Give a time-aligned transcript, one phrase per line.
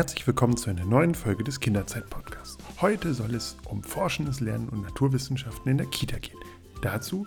[0.00, 2.56] Herzlich willkommen zu einer neuen Folge des Kinderzeit-Podcasts.
[2.80, 6.38] Heute soll es um forschendes Lernen und Naturwissenschaften in der Kita gehen.
[6.80, 7.26] Dazu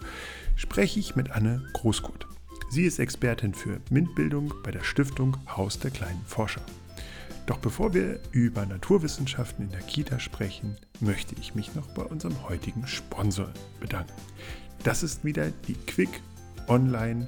[0.56, 2.26] spreche ich mit Anne Großkurt.
[2.72, 6.62] Sie ist Expertin für MINT-Bildung bei der Stiftung Haus der kleinen Forscher.
[7.46, 12.50] Doch bevor wir über Naturwissenschaften in der Kita sprechen, möchte ich mich noch bei unserem
[12.50, 13.52] heutigen Sponsor
[13.82, 14.14] bedanken.
[14.82, 16.22] Das ist wieder die Quick
[16.68, 17.28] Online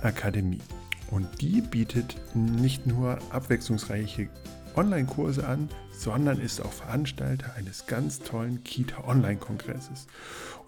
[0.00, 0.62] Akademie.
[1.10, 4.28] Und die bietet nicht nur abwechslungsreiche
[4.76, 10.06] Online-Kurse an, sondern ist auch Veranstalter eines ganz tollen Kita-Online-Kongresses.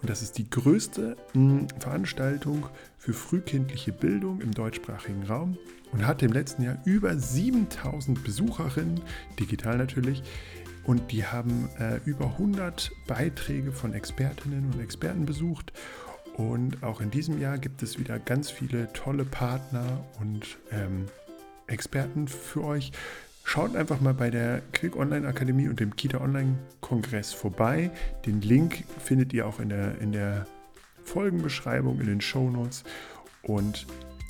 [0.01, 2.65] Und das ist die größte mh, Veranstaltung
[2.97, 5.57] für frühkindliche Bildung im deutschsprachigen Raum
[5.91, 9.01] und hat im letzten Jahr über 7000 Besucherinnen,
[9.39, 10.23] digital natürlich.
[10.83, 15.71] Und die haben äh, über 100 Beiträge von Expertinnen und Experten besucht.
[16.37, 21.05] Und auch in diesem Jahr gibt es wieder ganz viele tolle Partner und ähm,
[21.67, 22.91] Experten für euch.
[23.53, 27.91] Schaut einfach mal bei der Quick Online Akademie und dem Kita Online Kongress vorbei.
[28.25, 30.47] Den Link findet ihr auch in der, in der
[31.03, 32.85] Folgenbeschreibung, in den Show Notes.
[33.41, 33.87] Und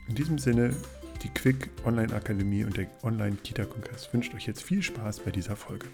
[0.10, 0.76] in diesem Sinne,
[1.22, 5.30] die Quick Online Akademie und der Online Kita Kongress wünscht euch jetzt viel Spaß bei
[5.30, 5.86] dieser Folge.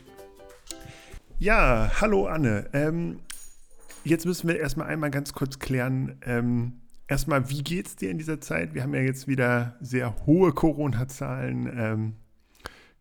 [1.38, 2.69] Ja, hallo Anne.
[2.72, 3.19] Ähm,
[4.06, 6.16] jetzt müssen wir erstmal einmal ganz kurz klären.
[6.25, 8.73] Ähm, erstmal, wie geht es dir in dieser Zeit?
[8.73, 11.69] Wir haben ja jetzt wieder sehr hohe Corona-Zahlen.
[11.78, 12.14] Ähm,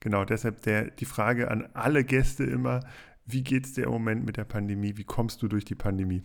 [0.00, 2.80] genau, deshalb der, die Frage an alle Gäste immer,
[3.26, 4.96] wie geht es dir im Moment mit der Pandemie?
[4.96, 6.22] Wie kommst du durch die Pandemie?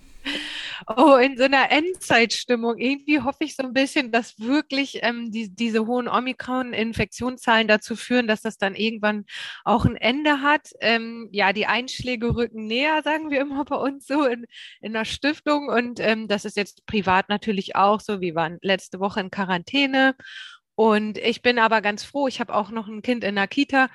[0.88, 2.78] Oh, in so einer Endzeitstimmung.
[2.78, 8.28] Irgendwie hoffe ich so ein bisschen, dass wirklich ähm, die, diese hohen Omikron-Infektionszahlen dazu führen,
[8.28, 9.26] dass das dann irgendwann
[9.64, 10.70] auch ein Ende hat.
[10.80, 14.46] Ähm, ja, die Einschläge rücken näher, sagen wir immer bei uns so in,
[14.82, 15.70] in der Stiftung.
[15.70, 18.22] Und ähm, das ist jetzt privat natürlich auch so.
[18.22, 20.16] Wir waren letzte Woche in Quarantäne.
[20.82, 22.28] Und ich bin aber ganz froh.
[22.28, 23.90] Ich habe auch noch ein Kind in der Kita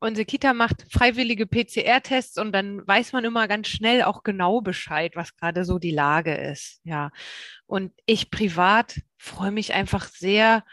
[0.00, 5.14] unsere Kita macht freiwillige PCR-Tests und dann weiß man immer ganz schnell auch genau Bescheid,
[5.14, 6.80] was gerade so die Lage ist.
[6.84, 7.10] Ja.
[7.66, 10.64] Und ich privat freue mich einfach sehr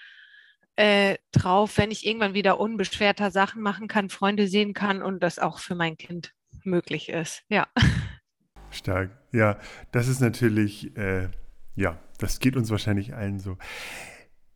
[0.77, 5.39] äh, drauf, wenn ich irgendwann wieder unbeschwerter Sachen machen kann, Freunde sehen kann und das
[5.39, 6.33] auch für mein Kind
[6.63, 7.44] möglich ist.
[7.50, 7.67] Ja.
[8.72, 9.11] Stark.
[9.33, 9.59] Ja,
[9.91, 11.29] das ist natürlich, äh,
[11.75, 13.57] ja, das geht uns wahrscheinlich allen so.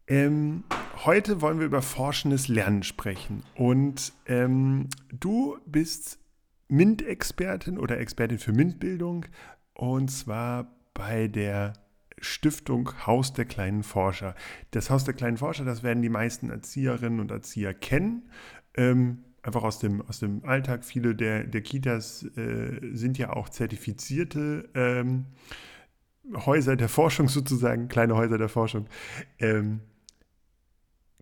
[0.08, 0.64] Ähm,
[1.06, 3.44] heute wollen wir über forschendes Lernen sprechen.
[3.56, 6.20] Und ähm, du bist
[6.68, 9.26] MINT-Expertin oder Expertin für MINT-Bildung
[9.74, 11.74] und zwar bei der
[12.20, 14.36] Stiftung Haus der kleinen Forscher.
[14.72, 18.30] Das Haus der kleinen Forscher, das werden die meisten Erzieherinnen und Erzieher kennen.
[18.76, 20.86] Ähm, einfach aus dem, aus dem Alltag.
[20.86, 25.26] Viele der, der Kitas äh, sind ja auch zertifizierte ähm,
[26.34, 28.88] Häuser der Forschung sozusagen, kleine Häuser der Forschung.
[29.40, 29.82] Ähm,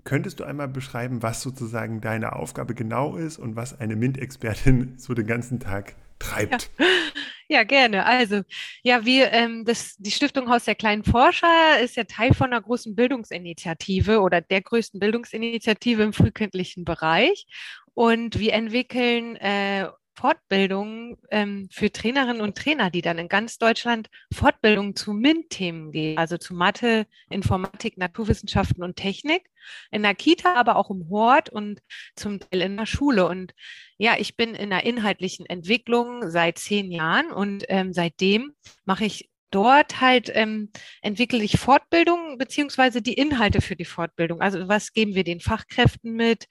[0.04, 5.14] Könntest du einmal beschreiben, was sozusagen deine Aufgabe genau ist und was eine MINT-Expertin so
[5.14, 6.72] den ganzen Tag treibt?
[6.80, 6.86] Ja.
[7.52, 8.06] Ja, gerne.
[8.06, 8.44] Also,
[8.84, 12.62] ja, wir, ähm, das, die Stiftung Haus der kleinen Forscher ist ja Teil von einer
[12.62, 17.48] großen Bildungsinitiative oder der größten Bildungsinitiative im frühkindlichen Bereich.
[17.96, 19.88] Und wir entwickeln äh,
[20.20, 26.18] Fortbildungen ähm, für Trainerinnen und Trainer, die dann in ganz Deutschland Fortbildungen zu MINT-Themen geben,
[26.18, 29.50] also zu Mathe, Informatik, Naturwissenschaften und Technik,
[29.92, 31.80] in der Kita, aber auch im Hort und
[32.18, 33.30] zum Teil in der Schule.
[33.30, 33.54] Und
[33.98, 38.52] ja, ich bin in der inhaltlichen Entwicklung seit zehn Jahren und ähm, seitdem
[38.84, 40.70] mache ich dort halt ähm,
[41.02, 44.42] entwickle ich Fortbildung beziehungsweise die Inhalte für die Fortbildung.
[44.42, 46.46] Also was geben wir den Fachkräften mit?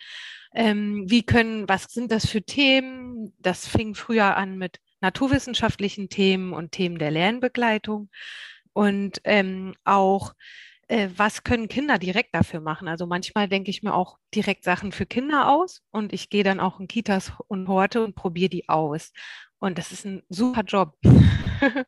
[0.59, 3.33] Ähm, wie können, was sind das für Themen?
[3.39, 8.11] Das fing früher an mit naturwissenschaftlichen Themen und Themen der Lernbegleitung
[8.73, 10.35] und ähm, auch
[10.89, 12.89] äh, was können Kinder direkt dafür machen?
[12.89, 16.59] Also manchmal denke ich mir auch direkt Sachen für Kinder aus und ich gehe dann
[16.59, 19.13] auch in Kitas und Horte und probiere die aus.
[19.61, 20.99] Und das ist ein super Job.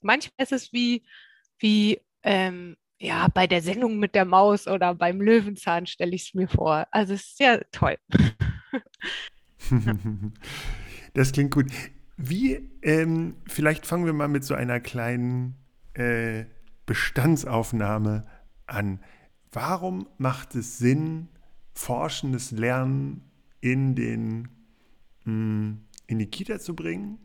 [0.00, 1.04] manchmal ist es wie,
[1.60, 6.34] wie ähm, ja, bei der Sendung mit der Maus oder beim Löwenzahn stelle ich es
[6.34, 6.86] mir vor.
[6.90, 7.96] Also es ist sehr toll.
[11.14, 11.66] das klingt gut.
[12.18, 15.56] Wie, ähm, vielleicht fangen wir mal mit so einer kleinen
[15.94, 16.44] äh,
[16.84, 18.26] Bestandsaufnahme
[18.66, 19.00] an.
[19.50, 21.28] Warum macht es Sinn,
[21.72, 23.30] forschendes Lernen
[23.62, 24.48] in, den,
[25.24, 27.18] mh, hm, in die Kita zu bringen?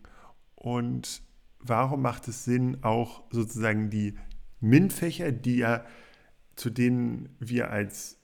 [0.56, 1.22] Und
[1.60, 4.16] warum macht es Sinn, auch sozusagen die
[4.62, 5.86] MINT-Fächer, die ja,
[6.56, 8.20] zu denen wir als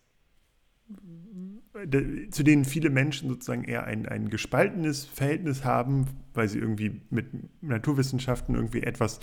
[2.31, 7.27] zu denen viele Menschen sozusagen eher ein, ein gespaltenes Verhältnis haben, weil sie irgendwie mit
[7.61, 9.19] Naturwissenschaften irgendwie etwas,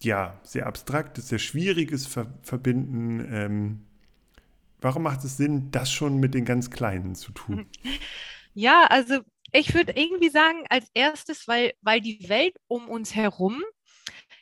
[0.00, 3.26] ja, sehr Abstraktes, sehr Schwieriges ver verbinden.
[3.30, 3.86] Ähm,
[4.80, 7.66] warum macht es Sinn, das schon mit den ganz Kleinen zu tun?
[8.56, 9.18] Ja, also
[9.50, 13.60] ich würde irgendwie sagen, als erstes, weil, weil die Welt um uns herum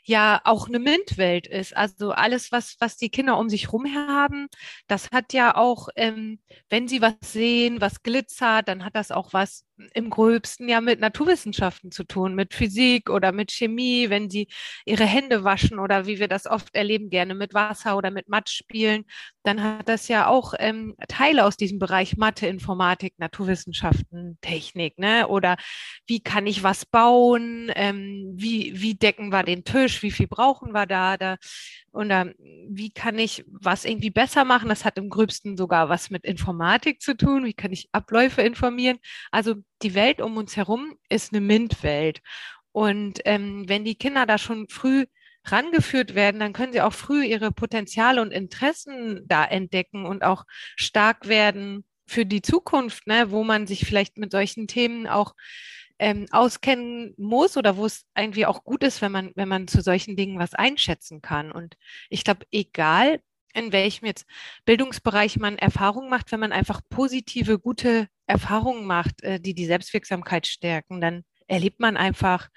[0.04, 1.76] ja auch eine MINT-Welt ist.
[1.76, 4.48] Also alles, was, was die Kinder um sich herum haben,
[4.88, 9.32] das hat ja auch, ähm, wenn sie was sehen, was glitzert, dann hat das auch
[9.32, 9.64] was
[9.94, 14.48] im gröbsten ja mit Naturwissenschaften zu tun, mit Physik oder mit Chemie, wenn sie
[14.84, 18.56] ihre Hände waschen oder wie wir das oft erleben, gerne mit Wasser oder mit Matsch
[18.56, 19.04] spielen,
[19.42, 25.28] dann hat das ja auch ähm, Teile aus diesem Bereich Mathe, Informatik, Naturwissenschaften, Technik, ne?
[25.28, 25.56] Oder
[26.06, 27.70] wie kann ich was bauen?
[27.74, 30.02] Ähm, wie, wie decken wir den Tisch?
[30.02, 31.16] Wie viel brauchen wir da?
[31.16, 31.36] da
[31.92, 32.32] oder
[32.68, 34.68] wie kann ich was irgendwie besser machen?
[34.68, 37.44] Das hat im gröbsten sogar was mit Informatik zu tun.
[37.44, 38.98] Wie kann ich Abläufe informieren?
[39.30, 42.20] Also die Welt um uns herum ist eine MINT-Welt.
[42.72, 45.06] Und ähm, wenn die Kinder da schon früh
[45.44, 50.44] rangeführt werden, dann können sie auch früh ihre Potenziale und Interessen da entdecken und auch
[50.76, 55.34] stark werden für die Zukunft, ne, wo man sich vielleicht mit solchen Themen auch
[55.98, 59.82] ähm, auskennen muss oder wo es irgendwie auch gut ist, wenn man, wenn man zu
[59.82, 61.52] solchen Dingen was einschätzen kann.
[61.52, 61.76] Und
[62.08, 63.20] ich glaube, egal
[63.52, 64.26] in welchem jetzt
[64.64, 70.46] Bildungsbereich man Erfahrungen macht, wenn man einfach positive, gute Erfahrungen macht, äh, die die Selbstwirksamkeit
[70.46, 72.48] stärken, dann erlebt man einfach,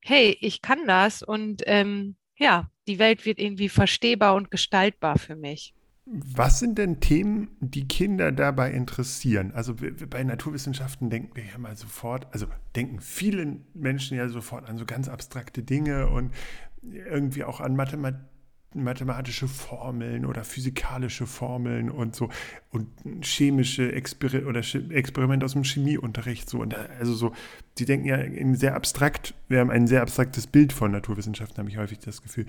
[0.00, 5.36] hey, ich kann das und ähm, ja, die Welt wird irgendwie verstehbar und gestaltbar für
[5.36, 5.74] mich.
[6.04, 9.52] Was sind denn Themen, die Kinder dabei interessieren?
[9.52, 9.76] Also
[10.10, 14.84] bei Naturwissenschaften denken wir ja mal sofort, also denken viele Menschen ja sofort an so
[14.84, 16.34] ganz abstrakte Dinge und
[16.82, 18.31] irgendwie auch an Mathematik
[18.74, 22.28] mathematische Formeln oder physikalische Formeln und so
[22.70, 22.88] und
[23.22, 24.60] chemische Exper oder
[24.90, 26.60] Experimente aus dem Chemieunterricht so.
[26.60, 27.32] Und also so
[27.78, 31.68] die denken ja in sehr abstrakt wir haben ein sehr abstraktes Bild von Naturwissenschaften habe
[31.68, 32.46] ich häufig das Gefühl.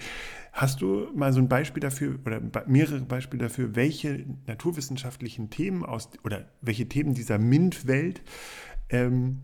[0.51, 6.09] Hast du mal so ein Beispiel dafür oder mehrere Beispiele dafür welche naturwissenschaftlichen Themen aus
[6.23, 8.21] oder welche Themen dieser MINT-Welt
[8.89, 9.41] ähm,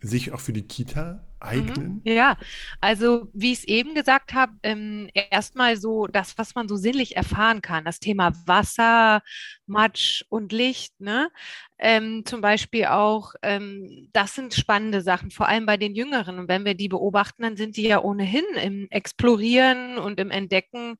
[0.00, 2.00] sich auch für die Kita eignen?
[2.04, 2.36] Mhm, ja,
[2.80, 7.16] also wie ich es eben gesagt habe, ähm, erstmal so das, was man so sinnlich
[7.16, 9.22] erfahren kann, das Thema Wasser,
[9.66, 11.30] Matsch und Licht, ne?
[11.78, 16.38] Ähm, zum Beispiel auch, ähm, das sind spannende Sachen, vor allem bei den Jüngeren.
[16.38, 20.96] Und wenn wir die beobachten, dann sind die ja ohnehin im Explorieren und im Entdecken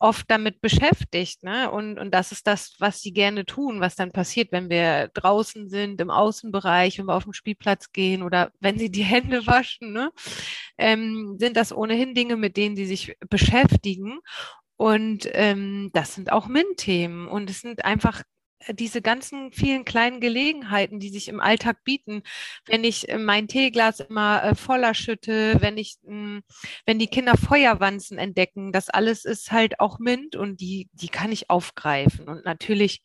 [0.00, 1.44] oft damit beschäftigt.
[1.44, 1.70] Ne?
[1.70, 5.68] Und, und das ist das, was sie gerne tun, was dann passiert, wenn wir draußen
[5.68, 9.92] sind, im Außenbereich, wenn wir auf den Spielplatz gehen oder wenn sie die Hände waschen,
[9.92, 10.10] ne?
[10.78, 14.18] ähm, sind das ohnehin Dinge, mit denen sie sich beschäftigen.
[14.76, 17.28] Und ähm, das sind auch MINT-Themen.
[17.28, 18.22] Und es sind einfach
[18.68, 22.22] diese ganzen vielen kleinen Gelegenheiten, die sich im Alltag bieten,
[22.66, 26.40] wenn ich äh, mein Teeglas immer äh, voller schütte, wenn ich, mh,
[26.86, 31.32] wenn die Kinder Feuerwanzen entdecken, das alles ist halt auch Mint und die, die kann
[31.32, 32.28] ich aufgreifen.
[32.28, 33.02] Und natürlich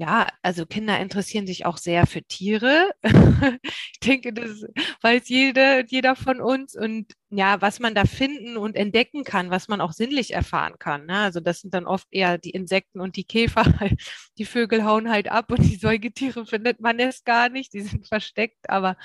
[0.00, 2.90] ja, also Kinder interessieren sich auch sehr für Tiere.
[3.92, 4.64] ich denke, das
[5.02, 6.76] weiß jede, jeder von uns.
[6.76, 11.06] Und ja, was man da finden und entdecken kann, was man auch sinnlich erfahren kann.
[11.06, 11.18] Ne?
[11.18, 13.64] Also das sind dann oft eher die Insekten und die Käfer.
[14.38, 17.72] Die Vögel hauen halt ab und die Säugetiere findet man erst gar nicht.
[17.72, 18.70] Die sind versteckt.
[18.70, 18.96] Aber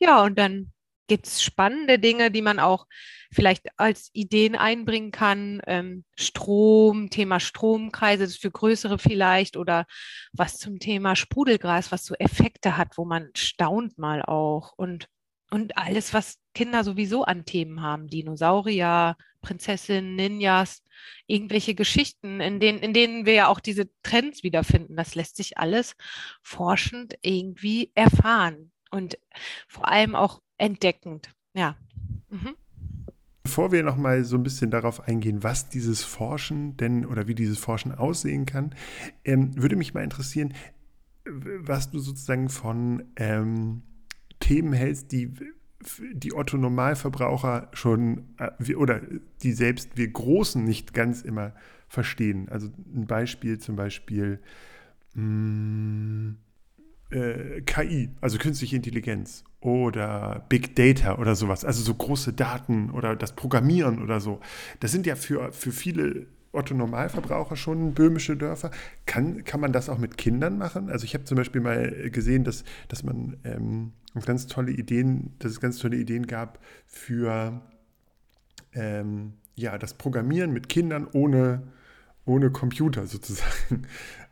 [0.00, 0.72] ja, und dann
[1.12, 2.86] gibt es spannende Dinge, die man auch
[3.30, 5.60] vielleicht als Ideen einbringen kann.
[5.66, 9.84] Ähm, Strom, Thema Stromkreise, das für größere vielleicht oder
[10.32, 15.06] was zum Thema Sprudelgras, was so Effekte hat, wo man staunt mal auch und
[15.50, 20.82] und alles, was Kinder sowieso an Themen haben, Dinosaurier, Prinzessinnen, Ninjas,
[21.26, 24.96] irgendwelche Geschichten, in denen, in denen wir ja auch diese Trends wiederfinden.
[24.96, 25.94] Das lässt sich alles
[26.40, 29.18] forschend irgendwie erfahren und
[29.68, 31.30] vor allem auch entdeckend.
[31.54, 31.76] Ja.
[32.30, 32.54] Mhm.
[33.42, 37.58] Bevor wir nochmal so ein bisschen darauf eingehen, was dieses Forschen denn oder wie dieses
[37.58, 38.74] Forschen aussehen kann,
[39.24, 40.54] ähm, würde mich mal interessieren,
[41.24, 43.82] was du sozusagen von ähm,
[44.40, 45.34] Themen hältst, die
[46.12, 49.00] die Otto Normalverbraucher schon äh, oder
[49.42, 51.54] die selbst wir Großen nicht ganz immer
[51.88, 52.48] verstehen.
[52.48, 54.40] Also ein Beispiel zum Beispiel
[55.14, 56.38] mh, mm,
[57.10, 63.16] äh, KI, also künstliche Intelligenz oder Big Data oder sowas, also so große Daten oder
[63.16, 64.40] das Programmieren oder so.
[64.80, 68.72] Das sind ja für, für viele Otto Normalverbraucher schon böhmische Dörfer.
[69.06, 70.90] Kann, kann man das auch mit Kindern machen?
[70.90, 73.92] Also ich habe zum Beispiel mal gesehen, dass, dass man ähm,
[74.26, 77.62] ganz tolle Ideen, dass es ganz tolle Ideen gab für
[78.74, 81.62] ähm, ja, das Programmieren mit Kindern ohne,
[82.24, 83.86] ohne Computer sozusagen.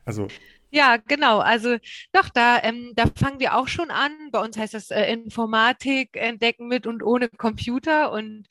[0.04, 0.28] Also
[0.70, 1.38] ja, genau.
[1.40, 1.76] Also
[2.12, 4.12] doch, da, ähm, da fangen wir auch schon an.
[4.32, 8.12] Bei uns heißt das äh, Informatik entdecken mit und ohne Computer.
[8.12, 8.46] Und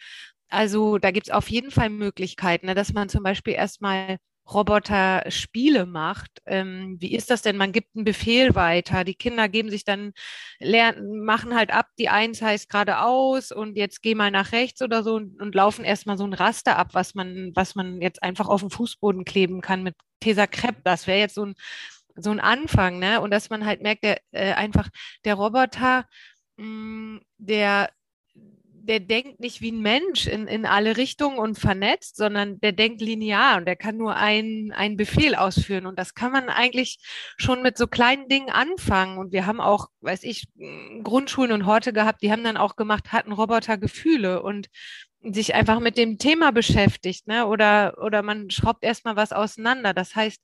[0.50, 4.18] also da gibt's auf jeden Fall Möglichkeiten, ne, dass man zum Beispiel erstmal
[4.52, 6.32] Roboter Spiele macht.
[6.48, 7.56] Ähm, wie ist das denn?
[7.58, 9.04] Man gibt einen Befehl weiter.
[9.04, 10.12] Die Kinder geben sich dann,
[10.60, 15.04] lernen, machen halt ab, die Eins heißt geradeaus und jetzt geh mal nach rechts oder
[15.04, 18.48] so und, und laufen erstmal so ein Raster ab, was man, was man jetzt einfach
[18.48, 20.82] auf den Fußboden kleben kann mit Tesa Crepe.
[20.84, 21.56] Das wäre jetzt so ein,
[22.22, 23.22] so ein Anfang, ne?
[23.22, 24.90] Und dass man halt merkt, der äh, einfach
[25.26, 26.06] der Roboter,
[26.58, 27.90] mh, mm, der
[28.90, 33.02] der denkt nicht wie ein Mensch in, in alle Richtungen und vernetzt, sondern der denkt
[33.02, 35.86] linear und der kann nur einen, einen Befehl ausführen.
[35.86, 36.98] Und das kann man eigentlich
[37.38, 39.20] schon mit so kleinen Dingen anfangen.
[39.20, 40.48] Und wir haben auch, weiß ich,
[41.04, 44.70] Grundschulen und Horte gehabt, die haben dann auch gemacht, hatten Roboter Gefühle und
[45.22, 47.46] sich einfach mit dem Thema beschäftigt, ne?
[47.46, 49.94] Oder, oder man schraubt erstmal was auseinander.
[49.94, 50.42] Das heißt,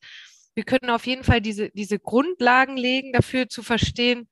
[0.56, 4.30] wir können auf jeden Fall diese, diese Grundlagen legen, dafür zu verstehen,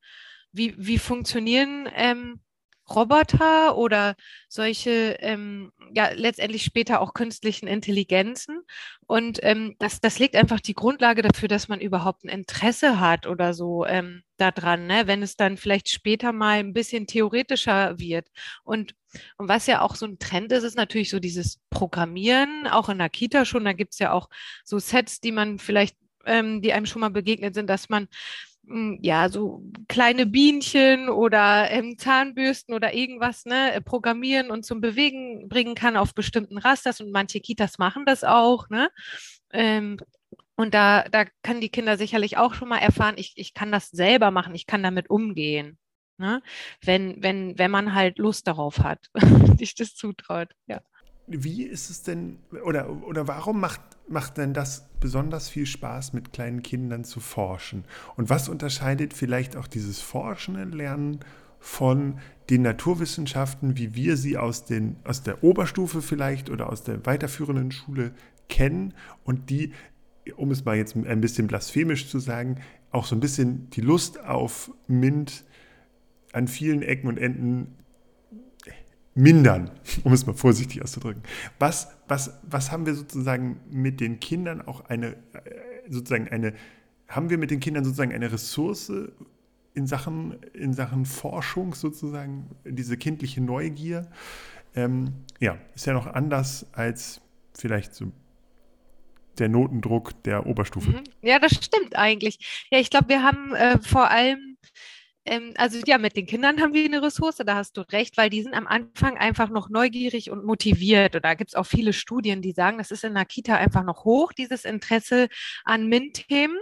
[0.52, 2.40] wie, wie funktionieren ähm,
[2.88, 4.14] Roboter oder
[4.48, 8.62] solche, ähm, ja, letztendlich später auch künstlichen Intelligenzen.
[9.06, 13.26] Und ähm, das, das legt einfach die Grundlage dafür, dass man überhaupt ein Interesse hat
[13.26, 15.06] oder so ähm, daran, ne?
[15.06, 18.28] wenn es dann vielleicht später mal ein bisschen theoretischer wird.
[18.64, 18.94] Und,
[19.38, 22.98] und was ja auch so ein Trend ist, ist natürlich so dieses Programmieren, auch in
[22.98, 23.64] der Kita schon.
[23.64, 24.28] Da gibt's ja auch
[24.62, 28.08] so Sets, die man vielleicht, ähm, die einem schon mal begegnet sind, dass man
[28.66, 34.80] hm, ja, so kleine Bienchen oder ähm, Zahnbürsten oder irgendwas ne, äh, programmieren und zum
[34.80, 38.68] Bewegen bringen kann auf bestimmten Rasters und manche Kitas machen das auch.
[38.70, 38.90] Ne?
[39.52, 39.98] Ähm,
[40.56, 43.90] und da, da kann die Kinder sicherlich auch schon mal erfahren, ich, ich kann das
[43.90, 45.78] selber machen, ich kann damit umgehen.
[46.16, 46.42] Ne?
[46.80, 49.10] Wenn, wenn, wenn man halt Lust darauf hat,
[49.58, 50.50] sich das zutraut.
[50.66, 50.80] Ja.
[51.26, 56.32] Wie ist es denn, oder, oder warum macht, macht denn das besonders viel Spaß, mit
[56.32, 57.84] kleinen Kindern zu forschen?
[58.16, 61.20] Und was unterscheidet vielleicht auch dieses forschende Lernen
[61.60, 62.18] von
[62.50, 67.72] den Naturwissenschaften, wie wir sie aus, den, aus der Oberstufe vielleicht oder aus der weiterführenden
[67.72, 68.12] Schule
[68.50, 68.92] kennen
[69.24, 69.72] und die,
[70.36, 74.22] um es mal jetzt ein bisschen blasphemisch zu sagen, auch so ein bisschen die Lust
[74.22, 75.44] auf MINT
[76.32, 77.78] an vielen Ecken und Enden
[79.14, 79.70] mindern,
[80.04, 81.22] um es mal vorsichtig auszudrücken.
[81.58, 86.54] Was, was, was haben wir sozusagen mit den Kindern auch eine, äh, sozusagen eine,
[87.08, 88.92] haben wir mit den Kindern sozusagen eine Ressource
[89.74, 94.08] in Sachen, in Sachen Forschung sozusagen, diese kindliche Neugier?
[94.74, 97.20] Ähm, ja, ist ja noch anders als
[97.54, 98.10] vielleicht so
[99.38, 100.90] der Notendruck der Oberstufe.
[100.90, 101.04] Mhm.
[101.22, 102.66] Ja, das stimmt eigentlich.
[102.70, 104.56] Ja, ich glaube, wir haben äh, vor allem
[105.26, 108.30] ähm, also ja, mit den Kindern haben wir eine Ressource, da hast du recht, weil
[108.30, 111.16] die sind am Anfang einfach noch neugierig und motiviert.
[111.16, 113.84] Und da gibt es auch viele Studien, die sagen, das ist in der Kita einfach
[113.84, 115.28] noch hoch, dieses Interesse
[115.64, 116.58] an MINT-Themen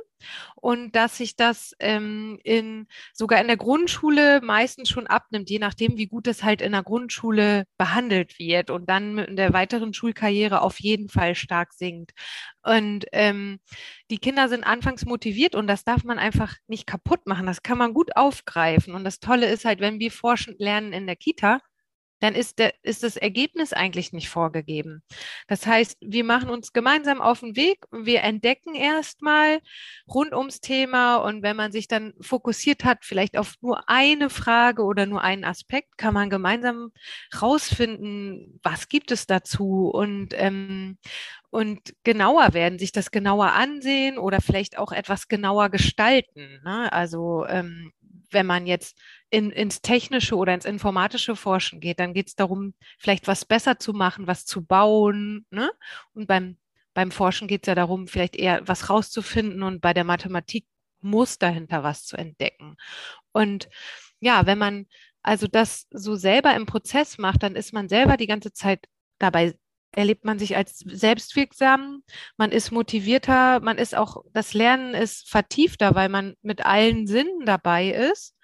[0.56, 5.96] und dass sich das ähm, in, sogar in der Grundschule meistens schon abnimmt, je nachdem,
[5.96, 10.62] wie gut es halt in der Grundschule behandelt wird und dann in der weiteren Schulkarriere
[10.62, 12.12] auf jeden Fall stark sinkt.
[12.62, 13.60] Und ähm,
[14.10, 17.46] die Kinder sind anfangs motiviert und das darf man einfach nicht kaputt machen.
[17.46, 18.94] Das kann man gut aufgreifen.
[18.94, 21.60] Und das Tolle ist halt, wenn wir forschend lernen in der Kita,
[22.22, 25.02] dann ist, der, ist das Ergebnis eigentlich nicht vorgegeben.
[25.48, 29.58] Das heißt, wir machen uns gemeinsam auf den Weg, wir entdecken erstmal
[30.06, 34.84] rund ums Thema und wenn man sich dann fokussiert hat, vielleicht auf nur eine Frage
[34.84, 36.92] oder nur einen Aspekt, kann man gemeinsam
[37.40, 40.98] rausfinden, was gibt es dazu und, ähm,
[41.50, 46.60] und genauer werden, sich das genauer ansehen oder vielleicht auch etwas genauer gestalten.
[46.62, 46.92] Ne?
[46.92, 47.92] Also ähm,
[48.30, 48.96] wenn man jetzt
[49.32, 53.78] in, ins technische oder ins informatische Forschen geht, dann geht es darum, vielleicht was besser
[53.78, 55.46] zu machen, was zu bauen.
[55.50, 55.72] Ne?
[56.12, 56.58] Und beim,
[56.92, 60.66] beim Forschen geht es ja darum, vielleicht eher was rauszufinden und bei der Mathematik
[61.00, 62.76] muss dahinter was zu entdecken.
[63.32, 63.70] Und
[64.20, 64.86] ja, wenn man
[65.22, 68.86] also das so selber im Prozess macht, dann ist man selber die ganze Zeit
[69.18, 69.54] dabei
[69.94, 72.02] erlebt man sich als selbstwirksam,
[72.36, 77.44] man ist motivierter, man ist auch, das Lernen ist vertiefter, weil man mit allen Sinnen
[77.44, 78.34] dabei ist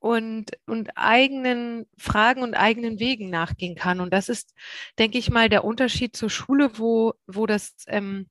[0.00, 4.00] und, und eigenen Fragen und eigenen Wegen nachgehen kann.
[4.00, 4.54] Und das ist,
[4.98, 8.28] denke ich mal, der Unterschied zur Schule, wo, wo das, ähm,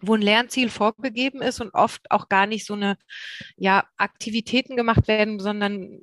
[0.00, 2.96] wo ein Lernziel vorgegeben ist und oft auch gar nicht so eine,
[3.56, 6.00] ja, Aktivitäten gemacht werden, sondern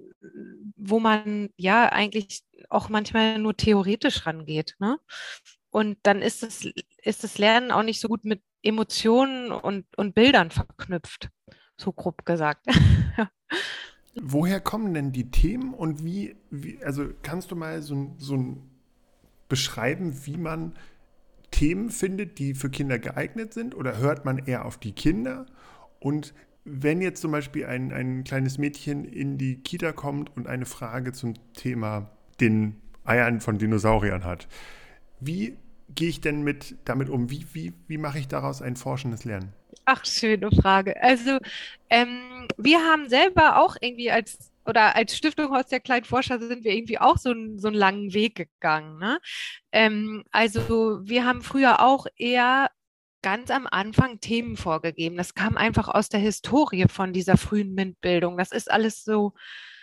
[0.75, 4.75] wo man ja eigentlich auch manchmal nur theoretisch rangeht.
[4.79, 4.99] Ne?
[5.71, 6.67] Und dann ist das,
[7.03, 11.29] ist das Lernen auch nicht so gut mit Emotionen und, und Bildern verknüpft,
[11.77, 12.67] so grob gesagt.
[14.15, 18.57] Woher kommen denn die Themen und wie, wie also kannst du mal so, so
[19.47, 20.73] beschreiben, wie man
[21.51, 25.45] Themen findet, die für Kinder geeignet sind oder hört man eher auf die Kinder?
[25.99, 26.33] Und
[26.65, 31.13] wenn jetzt zum Beispiel ein, ein kleines Mädchen in die Kita kommt und eine Frage
[31.13, 34.47] zum Thema den Eiern von Dinosauriern hat,
[35.19, 35.57] wie
[35.95, 37.29] gehe ich denn mit damit um?
[37.29, 39.53] Wie, wie, wie mache ich daraus ein forschendes Lernen?
[39.91, 41.01] Ach, schöne Frage.
[41.01, 41.39] Also,
[41.89, 46.63] ähm, wir haben selber auch irgendwie als oder als Stiftung Haus der kleinen Forscher sind
[46.63, 49.00] wir irgendwie auch so, einen so einen langen Weg gegangen.
[49.00, 49.19] Ne?
[49.72, 52.69] Ähm, also wir haben früher auch eher
[53.24, 55.17] ganz am Anfang Themen vorgegeben.
[55.17, 58.38] Das kam einfach aus der Historie von dieser frühen MINT-Bildung.
[58.38, 59.34] Das ist alles so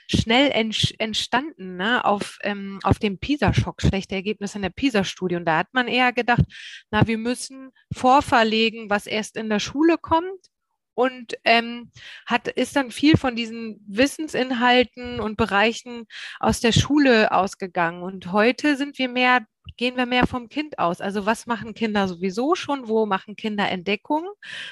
[0.06, 0.50] schnell
[0.98, 2.04] entstanden ne?
[2.04, 5.36] auf, ähm, auf dem PISA-Schock, schlechte Ergebnisse in der PISA-Studie.
[5.36, 6.44] Und da hat man eher gedacht,
[6.90, 10.50] na, wir müssen vorverlegen, was erst in der Schule kommt
[10.96, 11.90] und ähm,
[12.24, 16.06] hat, ist dann viel von diesen Wissensinhalten und Bereichen
[16.40, 18.02] aus der Schule ausgegangen.
[18.02, 19.46] Und heute sind wir mehr,
[19.76, 21.02] gehen wir mehr vom Kind aus.
[21.02, 22.88] Also was machen Kinder sowieso schon?
[22.88, 24.30] Wo machen Kinder Entdeckungen?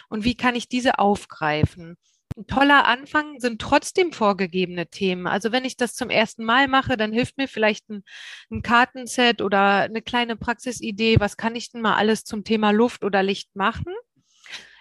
[0.09, 1.99] Und wie kann ich diese aufgreifen?
[2.37, 5.27] Ein toller Anfang sind trotzdem vorgegebene Themen.
[5.29, 8.03] Also wenn ich das zum ersten Mal mache, dann hilft mir vielleicht ein,
[8.51, 11.21] ein Kartenset oder eine kleine Praxisidee.
[11.21, 13.95] Was kann ich denn mal alles zum Thema Luft oder Licht machen?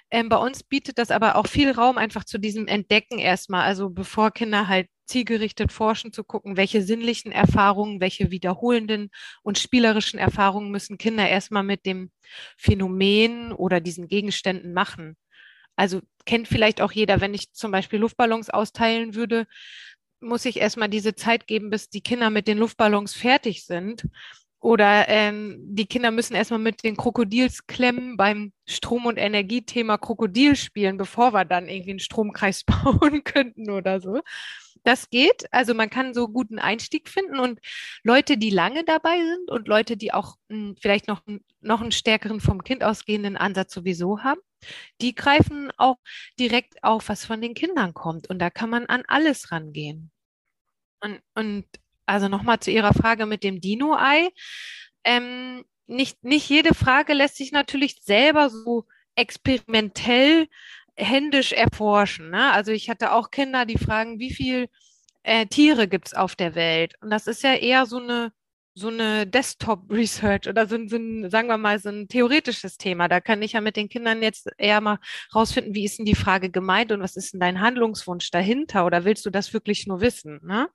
[0.10, 3.64] Ähm, bei uns bietet das aber auch viel Raum einfach zu diesem Entdecken erstmal.
[3.64, 9.10] Also bevor Kinder halt zielgerichtet forschen, zu gucken, welche sinnlichen Erfahrungen, welche wiederholenden
[9.44, 12.12] und spielerischen Erfahrungen müssen Kinder erstmal mit dem
[12.58, 15.18] Phänomen oder diesen Gegenständen machen.
[15.76, 19.46] Also kennt vielleicht auch jeder, wenn ich zum Beispiel Luftballons austeilen würde,
[20.20, 24.08] muss ich erstmal diese Zeit geben, bis die Kinder mit den Luftballons fertig sind.
[24.60, 30.96] Oder ähm, die Kinder müssen erstmal mit den Krokodilsklemmen beim Strom- und Energiethema Krokodil spielen,
[30.96, 34.22] bevor wir dann irgendwie einen Stromkreis bauen könnten oder so.
[34.84, 35.52] Das geht.
[35.52, 37.60] Also man kann so guten Einstieg finden und
[38.04, 41.22] Leute, die lange dabei sind und Leute, die auch mh, hm, vielleicht noch,
[41.62, 44.42] noch einen stärkeren vom Kind ausgehenden Ansatz sowieso haben,
[45.02, 45.98] die greifen auch
[46.40, 48.30] direkt auf, was von den Kindern kommt.
[48.30, 50.12] Und da kann man an alles rangehen.
[51.00, 51.66] Und, und
[52.06, 54.30] also nochmal zu Ihrer Frage mit dem Dino-Ei.
[55.04, 60.48] Ähm, nicht, nicht jede Frage lässt sich natürlich selber so experimentell
[60.96, 62.30] händisch erforschen.
[62.30, 62.52] Ne?
[62.52, 64.68] Also ich hatte auch Kinder, die fragen, wie viel
[65.24, 66.96] äh, Tiere gibt es auf der Welt?
[67.02, 68.32] Und das ist ja eher so eine
[68.76, 73.08] so eine Desktop-Research oder so, so ein, sagen wir mal, so ein theoretisches Thema.
[73.08, 74.98] Da kann ich ja mit den Kindern jetzt eher mal
[75.34, 79.06] rausfinden, wie ist denn die Frage gemeint und was ist denn dein Handlungswunsch dahinter oder
[79.06, 80.40] willst du das wirklich nur wissen?
[80.44, 80.70] Ne?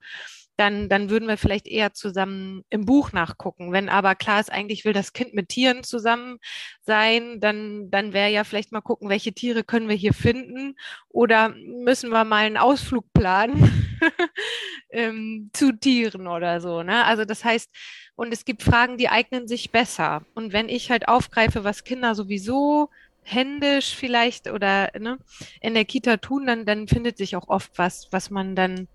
[0.59, 3.71] Dann, dann würden wir vielleicht eher zusammen im Buch nachgucken.
[3.71, 6.39] Wenn aber klar ist, eigentlich will das Kind mit Tieren zusammen
[6.83, 10.75] sein, dann, dann wäre ja vielleicht mal gucken, welche Tiere können wir hier finden
[11.11, 13.99] oder müssen wir mal einen Ausflug planen
[14.91, 16.83] ähm, zu Tieren oder so.
[16.83, 17.05] Ne?
[17.05, 17.71] Also das heißt,
[18.17, 20.25] und es gibt Fragen, die eignen sich besser.
[20.35, 22.91] Und wenn ich halt aufgreife, was Kinder sowieso
[23.23, 25.19] händisch vielleicht oder ne,
[25.61, 28.89] in der Kita tun, dann, dann findet sich auch oft was, was man dann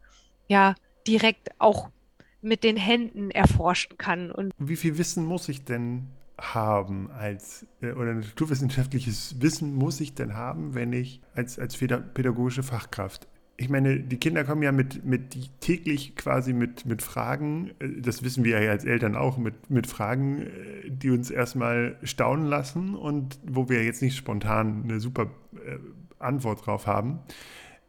[0.49, 0.75] ja
[1.07, 1.89] direkt auch
[2.41, 4.31] mit den Händen erforschen kann.
[4.31, 10.13] Und Wie viel Wissen muss ich denn haben als äh, oder naturwissenschaftliches Wissen muss ich
[10.15, 15.05] denn haben, wenn ich als, als pädagogische Fachkraft ich meine, die Kinder kommen ja mit,
[15.05, 19.69] mit täglich quasi mit, mit Fragen, äh, das wissen wir ja als Eltern auch, mit,
[19.69, 24.99] mit Fragen, äh, die uns erstmal staunen lassen und wo wir jetzt nicht spontan eine
[24.99, 25.29] super
[26.19, 27.19] Antwort drauf haben.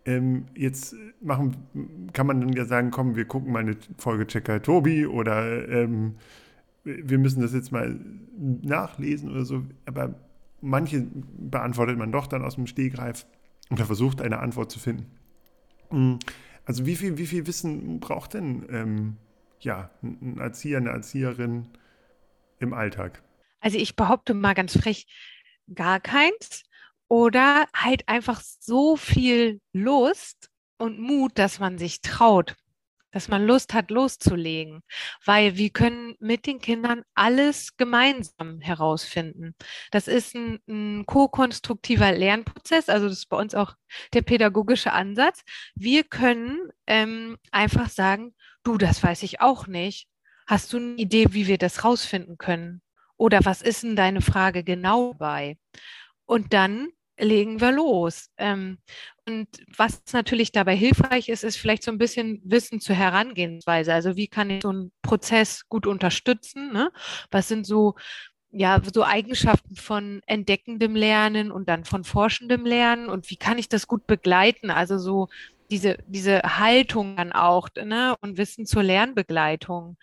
[0.06, 4.60] Ähm, jetzt machen, kann man dann ja sagen, komm, wir gucken mal eine Folge Checker
[4.60, 6.16] Tobi oder ähm,
[6.84, 7.98] wir müssen das jetzt mal
[8.62, 9.64] nachlesen oder so.
[9.86, 10.14] Aber
[10.60, 11.06] manche
[11.38, 13.26] beantwortet man doch dann aus dem Stehgreif
[13.70, 15.06] oder versucht eine Antwort zu finden.
[15.90, 16.18] Hm,
[16.66, 19.16] also wie viel, wie viel Wissen braucht denn ähm,
[19.60, 21.68] ja, ein Erzieher, eine Erzieherin
[22.58, 23.22] im Alltag?
[23.60, 25.06] Also ich behaupte mal ganz frech,
[25.74, 26.64] gar keins.
[27.14, 32.56] Oder halt einfach so viel Lust und Mut, dass man sich traut,
[33.12, 34.82] dass man Lust hat, loszulegen.
[35.24, 39.54] Weil wir können mit den Kindern alles gemeinsam herausfinden.
[39.92, 43.76] Das ist ein, ein ko-konstruktiver Lernprozess, also das ist bei uns auch
[44.12, 45.44] der pädagogische Ansatz.
[45.76, 50.08] Wir können ähm, einfach sagen, du, das weiß ich auch nicht.
[50.48, 52.82] Hast du eine Idee, wie wir das rausfinden können?
[53.16, 55.58] Oder was ist denn deine Frage genau bei?
[56.26, 58.30] Und dann legen wir los.
[58.38, 58.78] Ähm,
[59.26, 63.94] und was natürlich dabei hilfreich ist, ist vielleicht so ein bisschen Wissen zur Herangehensweise.
[63.94, 66.72] Also wie kann ich so einen Prozess gut unterstützen?
[66.72, 66.90] Ne?
[67.30, 67.94] Was sind so
[68.56, 73.68] ja, so Eigenschaften von entdeckendem Lernen und dann von forschendem Lernen und wie kann ich
[73.68, 74.70] das gut begleiten?
[74.70, 75.28] Also so
[75.70, 78.14] diese, diese Haltung dann auch, ne?
[78.20, 79.96] Und Wissen zur Lernbegleitung.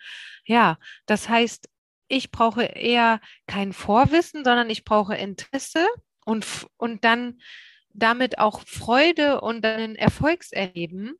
[0.44, 1.68] Ja, das heißt,
[2.08, 5.86] ich brauche eher kein Vorwissen, sondern ich brauche Interesse
[6.24, 7.38] und, und dann
[7.94, 11.16] damit auch Freude und dann Erfolgserleben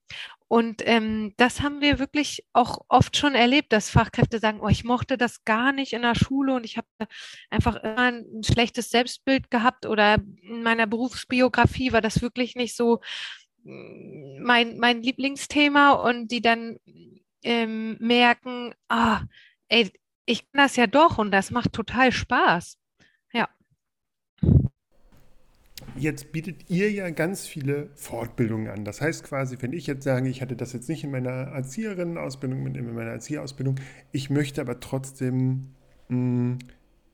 [0.48, 4.84] Und ähm, das haben wir wirklich auch oft schon erlebt, dass Fachkräfte sagen, oh, ich
[4.84, 6.88] mochte das gar nicht in der Schule und ich habe
[7.50, 13.00] einfach immer ein schlechtes Selbstbild gehabt oder in meiner Berufsbiografie war das wirklich nicht so
[13.64, 16.78] mm, mein, mein Lieblingsthema und die dann
[17.42, 19.22] ähm, merken, ah,
[19.68, 19.90] ey,
[20.26, 22.78] ich kann das ja doch und das macht total Spaß.
[23.32, 23.48] Ja.
[25.96, 28.84] Jetzt bietet ihr ja ganz viele Fortbildungen an.
[28.84, 32.66] Das heißt quasi, wenn ich jetzt sage, ich hatte das jetzt nicht in meiner Erzieherinnenausbildung,
[32.74, 33.76] in meiner Erzieherausbildung,
[34.10, 35.68] ich möchte aber trotzdem
[36.08, 36.58] mh, mm,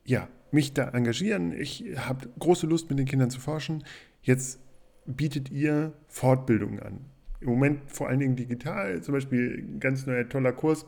[0.05, 3.83] ja, mich da engagieren, ich habe große Lust, mit den Kindern zu forschen.
[4.21, 4.59] Jetzt
[5.05, 7.05] bietet ihr Fortbildungen an.
[7.41, 10.85] Im Moment vor allen Dingen digital, zum Beispiel ein ganz neuer toller Kurs,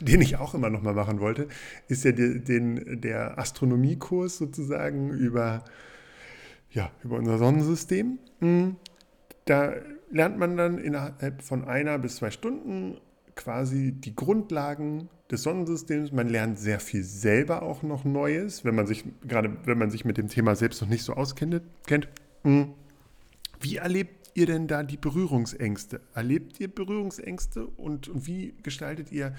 [0.00, 1.48] den ich auch immer noch mal machen wollte,
[1.88, 5.64] ist ja den, der Astronomiekurs sozusagen über
[6.74, 8.18] ja, über unser Sonnensystem.
[8.40, 8.76] Hm,
[9.46, 9.74] da
[10.10, 12.98] lernt man dann innerhalb von einer bis zwei Stunden
[13.36, 16.12] quasi die Grundlagen des Sonnensystems.
[16.12, 20.04] Man lernt sehr viel selber auch noch Neues, wenn man sich, gerade wenn man sich
[20.04, 21.62] mit dem Thema selbst noch nicht so auskennt.
[21.86, 22.08] Kennt.
[22.42, 22.74] Hm.
[23.60, 26.00] Wie erlebt ihr denn da die Berührungsängste?
[26.14, 29.34] Erlebt ihr Berührungsängste und, und wie gestaltet ihr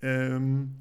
[0.00, 0.76] ähm,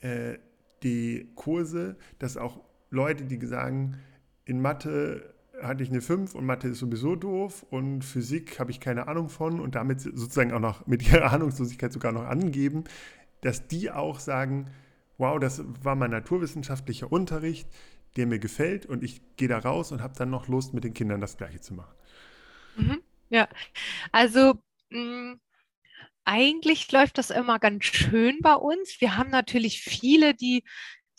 [0.00, 0.34] äh,
[0.82, 3.96] die Kurse, dass auch Leute, die sagen,
[4.44, 8.80] in Mathe hatte ich eine 5 und Mathe ist sowieso doof und Physik habe ich
[8.80, 12.84] keine Ahnung von und damit sozusagen auch noch mit ihrer Ahnungslosigkeit sogar noch angeben,
[13.42, 14.70] dass die auch sagen,
[15.18, 17.68] wow, das war mein naturwissenschaftlicher Unterricht,
[18.16, 20.94] der mir gefällt und ich gehe da raus und habe dann noch Lust, mit den
[20.94, 21.94] Kindern das gleiche zu machen.
[22.76, 23.48] Mhm, ja,
[24.10, 24.54] also
[24.90, 25.00] mh,
[25.32, 25.40] mm,
[26.24, 29.00] eigentlich läuft das immer ganz schön bei uns.
[29.00, 30.62] Wir haben natürlich viele, die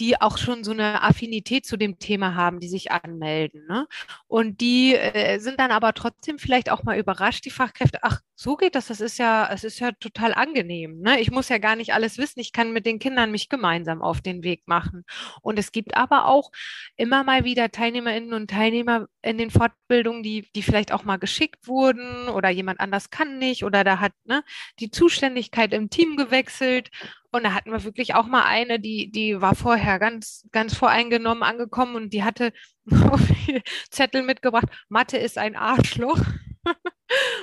[0.04, 3.66] die auch schon so eine Affinität zu dem Thema haben, die sich anmelden.
[3.68, 3.88] Ne?
[4.28, 8.58] Und die äh, sind dann aber trotzdem vielleicht auch mal überrascht, die Fachkräfte, ach, so
[8.58, 11.00] geht das, das ist ja, es ist ja total angenehm.
[11.00, 11.22] Ne?
[11.22, 14.20] Ich muss ja gar nicht alles wissen, ich kann mit den Kindern mich gemeinsam auf
[14.20, 15.06] den Weg machen.
[15.42, 16.52] Und es gibt aber auch
[16.98, 21.66] immer mal wieder Teilnehmerinnen und Teilnehmer in den Fortbildungen, die, die vielleicht auch mal geschickt
[21.66, 24.44] wurden oder jemand anders kann nicht oder da hat ne,
[24.80, 26.90] die Zuständigkeit im Team gewechselt
[27.34, 31.44] und da hatten wir wirklich auch mal eine, die, die war vorher ganz, ganz voreingenommen
[31.44, 32.54] angekommen und die hatte
[33.90, 34.68] Zettel mitgebracht.
[34.88, 36.20] Mathe ist ein Arschloch.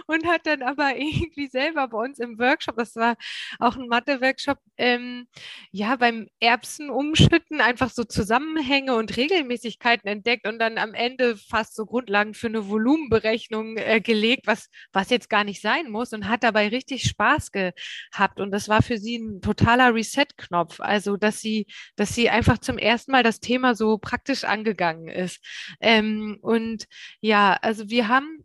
[0.06, 3.16] Und hat dann aber irgendwie selber bei uns im Workshop, das war
[3.58, 5.26] auch ein Mathe-Workshop, ähm,
[5.70, 11.74] ja, beim Erbsen umschütten einfach so Zusammenhänge und Regelmäßigkeiten entdeckt und dann am Ende fast
[11.74, 16.28] so Grundlagen für eine Volumenberechnung äh, gelegt, was, was jetzt gar nicht sein muss und
[16.28, 18.40] hat dabei richtig Spaß gehabt.
[18.40, 20.80] Und das war für sie ein totaler Reset-Knopf.
[20.80, 25.40] Also, dass sie, dass sie einfach zum ersten Mal das Thema so praktisch angegangen ist.
[25.80, 26.86] Ähm, und
[27.20, 28.44] ja, also wir haben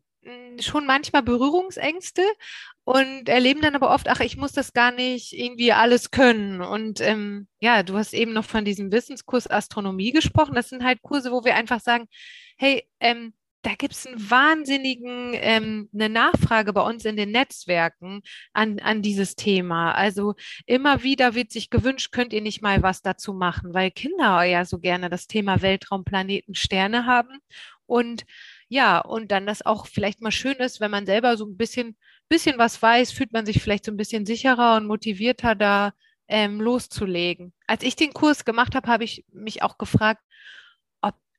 [0.59, 2.23] schon manchmal Berührungsängste
[2.83, 6.61] und erleben dann aber oft, ach, ich muss das gar nicht irgendwie alles können.
[6.61, 10.55] Und ähm, ja, du hast eben noch von diesem Wissenskurs Astronomie gesprochen.
[10.55, 12.07] Das sind halt Kurse, wo wir einfach sagen,
[12.57, 13.33] hey, ähm,
[13.65, 18.21] da gibt es einen wahnsinnigen, ähm, eine Nachfrage bei uns in den Netzwerken
[18.53, 19.93] an, an dieses Thema.
[19.93, 20.35] Also
[20.67, 24.65] immer wieder wird sich gewünscht, könnt ihr nicht mal was dazu machen, weil Kinder ja
[24.65, 27.39] so gerne das Thema Weltraum, Planeten, Sterne haben.
[27.87, 28.25] Und
[28.67, 31.97] ja, und dann das auch vielleicht mal schön ist, wenn man selber so ein bisschen,
[32.29, 35.93] bisschen was weiß, fühlt man sich vielleicht so ein bisschen sicherer und motivierter da
[36.27, 37.53] ähm, loszulegen.
[37.67, 40.21] Als ich den Kurs gemacht habe, habe ich mich auch gefragt,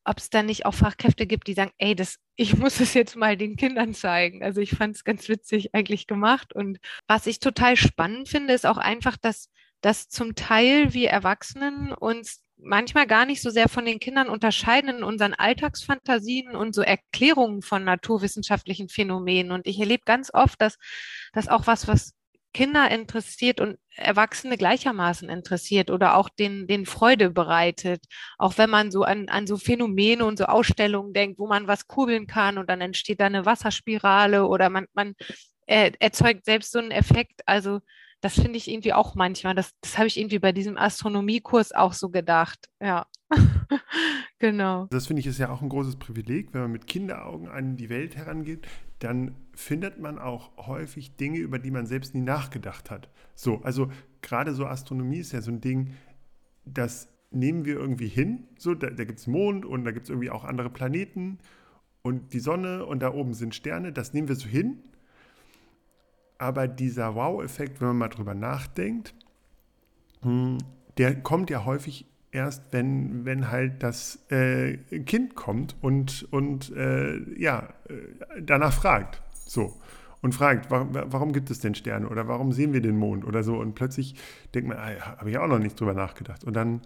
[0.06, 3.16] ob es da nicht auch Fachkräfte gibt, die sagen, ey, das, ich muss es jetzt
[3.16, 4.42] mal den Kindern zeigen.
[4.42, 6.54] Also ich fand es ganz witzig eigentlich gemacht.
[6.54, 11.92] Und was ich total spannend finde, ist auch einfach, dass, dass zum Teil wir Erwachsenen
[11.92, 16.82] uns manchmal gar nicht so sehr von den Kindern unterscheiden in unseren Alltagsfantasien und so
[16.82, 19.52] Erklärungen von naturwissenschaftlichen Phänomenen.
[19.52, 20.78] Und ich erlebe ganz oft, dass
[21.32, 22.14] das auch was, was
[22.56, 28.02] Kinder interessiert und Erwachsene gleichermaßen interessiert oder auch den, den Freude bereitet.
[28.38, 31.86] Auch wenn man so an, an so Phänomene und so Ausstellungen denkt, wo man was
[31.86, 35.14] kurbeln kann und dann entsteht da eine Wasserspirale oder man, man
[35.66, 37.42] äh, erzeugt selbst so einen Effekt.
[37.44, 37.80] Also
[38.26, 41.92] das finde ich irgendwie auch manchmal, das, das habe ich irgendwie bei diesem Astronomiekurs auch
[41.92, 42.68] so gedacht.
[42.82, 43.06] Ja,
[44.40, 44.88] genau.
[44.90, 47.88] Das finde ich ist ja auch ein großes Privileg, wenn man mit Kinderaugen an die
[47.88, 48.66] Welt herangeht,
[48.98, 53.08] dann findet man auch häufig Dinge, über die man selbst nie nachgedacht hat.
[53.36, 55.92] So, also gerade so Astronomie ist ja so ein Ding,
[56.64, 58.48] das nehmen wir irgendwie hin.
[58.58, 61.38] So, da, da gibt es Mond und da gibt es irgendwie auch andere Planeten
[62.02, 64.82] und die Sonne und da oben sind Sterne, das nehmen wir so hin
[66.38, 69.14] aber dieser Wow-Effekt, wenn man mal drüber nachdenkt,
[70.22, 70.58] hm,
[70.98, 77.18] der kommt ja häufig erst, wenn, wenn halt das äh, Kind kommt und, und äh,
[77.40, 79.22] ja, äh, danach fragt.
[79.46, 79.74] So.
[80.22, 83.42] und fragt, warum, warum, gibt es denn Sterne oder warum sehen wir den Mond oder
[83.42, 83.56] so.
[83.56, 84.16] Und plötzlich
[84.54, 86.44] denkt man, ah, habe ich auch noch nicht drüber nachgedacht.
[86.44, 86.80] Und dann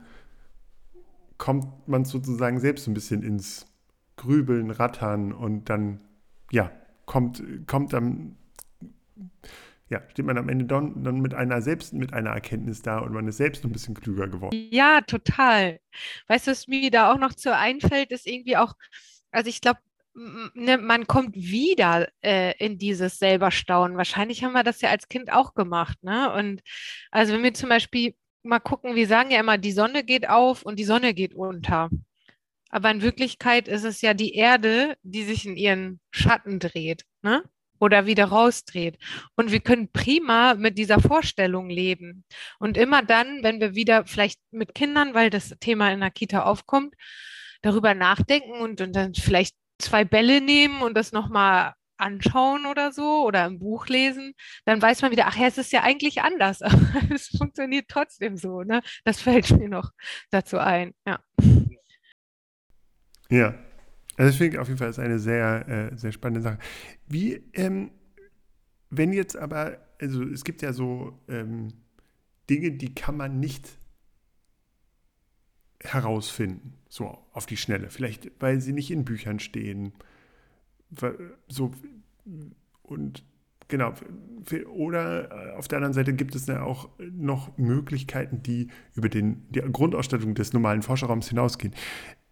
[1.39, 3.67] kommt man sozusagen selbst ein bisschen ins
[4.17, 6.01] Grübeln, Rattern und dann,
[6.51, 6.71] ja,
[7.07, 8.37] kommt, kommt dann,
[9.91, 13.13] ja, steht man am Ende dann, dann mit einer selbst, mit einer Erkenntnis da und
[13.13, 14.69] man ist selbst ein bisschen klüger geworden.
[14.71, 15.81] Ja, total.
[16.29, 18.75] Weißt du, was mir da auch noch zu einfällt, ist irgendwie auch,
[19.33, 19.81] also ich glaube,
[20.55, 23.97] ne, man kommt wieder äh, in dieses selber Staunen.
[23.97, 26.33] Wahrscheinlich haben wir das ja als Kind auch gemacht, ne?
[26.35, 26.63] Und
[27.11, 30.63] also wenn wir zum Beispiel mal gucken, wir sagen ja immer, die Sonne geht auf
[30.63, 31.91] und die Sonne geht unter.
[32.71, 37.43] Aber in Wirklichkeit ist es ja die Erde, die sich in ihren Schatten dreht, ne?
[37.81, 38.99] Oder wieder rausdreht.
[39.37, 42.25] Und wir können prima mit dieser Vorstellung leben.
[42.59, 46.45] Und immer dann, wenn wir wieder vielleicht mit Kindern, weil das Thema in der Kita
[46.45, 46.95] aufkommt,
[47.63, 53.25] darüber nachdenken und, und dann vielleicht zwei Bälle nehmen und das nochmal anschauen oder so
[53.25, 56.63] oder im Buch lesen, dann weiß man wieder, ach ja, es ist ja eigentlich anders,
[56.63, 56.81] aber
[57.15, 58.63] es funktioniert trotzdem so.
[58.63, 58.83] Ne?
[59.05, 59.91] Das fällt mir noch
[60.31, 60.95] dazu ein.
[61.07, 61.21] Ja.
[63.29, 63.55] Ja.
[64.21, 66.59] Also ich finde auf jeden Fall ist eine sehr, äh, sehr spannende Sache.
[67.09, 67.91] Wie, ähm,
[68.91, 71.69] wenn jetzt aber, also es gibt ja so ähm,
[72.51, 73.79] Dinge, die kann man nicht
[75.83, 77.89] herausfinden, so auf die Schnelle.
[77.89, 79.95] Vielleicht, weil sie nicht in Büchern stehen.
[81.49, 81.73] So,
[82.83, 83.25] und
[83.69, 83.95] genau,
[84.69, 89.51] oder äh, auf der anderen Seite gibt es ja auch noch Möglichkeiten, die über den,
[89.51, 91.75] die Grundausstattung des normalen Forscherraums hinausgehen.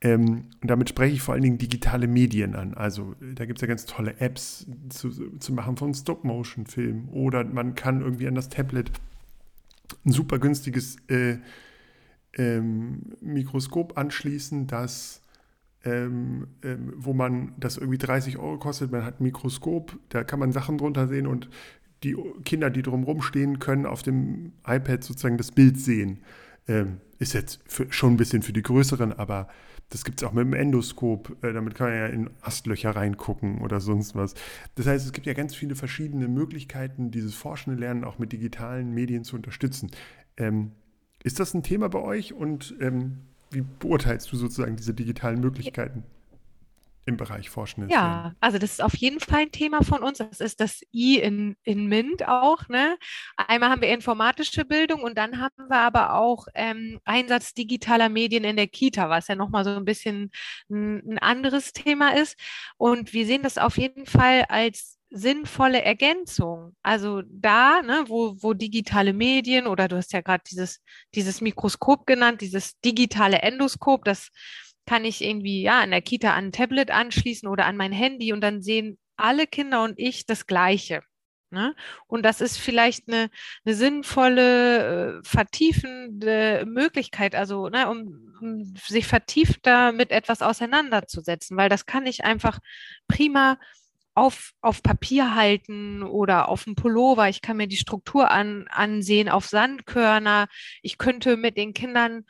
[0.00, 2.74] Ähm, und damit spreche ich vor allen Dingen digitale Medien an.
[2.74, 7.08] Also da gibt es ja ganz tolle Apps zu, zu machen von Stop-Motion-Filmen.
[7.08, 8.92] Oder man kann irgendwie an das Tablet
[10.04, 11.38] ein super günstiges äh,
[12.36, 15.22] ähm, Mikroskop anschließen, das
[15.84, 18.90] ähm, ähm, wo man das irgendwie 30 Euro kostet.
[18.90, 21.48] Man hat ein Mikroskop, da kann man Sachen drunter sehen und
[22.02, 26.18] die Kinder, die drumherum stehen, können auf dem iPad sozusagen das Bild sehen.
[26.68, 29.48] Ähm, ist jetzt für, schon ein bisschen für die Größeren, aber
[29.90, 31.42] das gibt es auch mit dem Endoskop.
[31.42, 34.34] Äh, damit kann man ja in Astlöcher reingucken oder sonst was.
[34.74, 38.92] Das heißt, es gibt ja ganz viele verschiedene Möglichkeiten, dieses forschende Lernen auch mit digitalen
[38.92, 39.90] Medien zu unterstützen.
[40.36, 40.72] Ähm,
[41.22, 43.18] ist das ein Thema bei euch und ähm,
[43.50, 46.04] wie beurteilst du sozusagen diese digitalen Möglichkeiten?
[47.08, 47.90] Im Bereich Forschendes.
[47.90, 50.18] Ja, also das ist auf jeden Fall ein Thema von uns.
[50.18, 52.68] Das ist das I in, in MINT auch.
[52.68, 52.98] Ne?
[53.36, 58.44] Einmal haben wir informatische Bildung und dann haben wir aber auch ähm, Einsatz digitaler Medien
[58.44, 60.30] in der Kita, was ja nochmal so ein bisschen
[60.70, 62.38] ein, ein anderes Thema ist.
[62.76, 66.76] Und wir sehen das auf jeden Fall als sinnvolle Ergänzung.
[66.82, 70.82] Also da, ne, wo, wo digitale Medien oder du hast ja gerade dieses,
[71.14, 74.28] dieses Mikroskop genannt, dieses digitale Endoskop, das
[74.88, 78.32] kann ich irgendwie ja an der Kita an ein Tablet anschließen oder an mein Handy
[78.32, 81.02] und dann sehen alle Kinder und ich das Gleiche.
[81.50, 81.74] Ne?
[82.06, 83.28] Und das ist vielleicht eine,
[83.66, 91.68] eine sinnvolle, äh, vertiefende Möglichkeit, also ne, um, um sich vertiefter mit etwas auseinanderzusetzen, weil
[91.68, 92.58] das kann ich einfach
[93.08, 93.58] prima
[94.14, 97.28] auf, auf Papier halten oder auf dem Pullover.
[97.28, 100.48] Ich kann mir die Struktur an, ansehen, auf Sandkörner.
[100.80, 102.24] Ich könnte mit den Kindern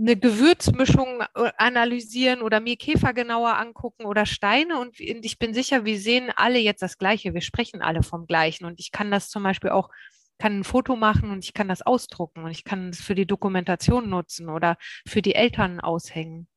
[0.00, 4.78] eine Gewürzmischung äh, analysieren oder mir Käfer genauer angucken oder Steine.
[4.78, 7.34] Und ich bin sicher, wir sehen alle jetzt das Gleiche.
[7.34, 8.64] Wir sprechen alle vom Gleichen.
[8.64, 9.90] Und ich kann das zum Beispiel auch,
[10.38, 13.26] kann ein Foto machen und ich kann das ausdrucken und ich kann es für die
[13.26, 16.48] Dokumentation nutzen oder für die Eltern aushängen.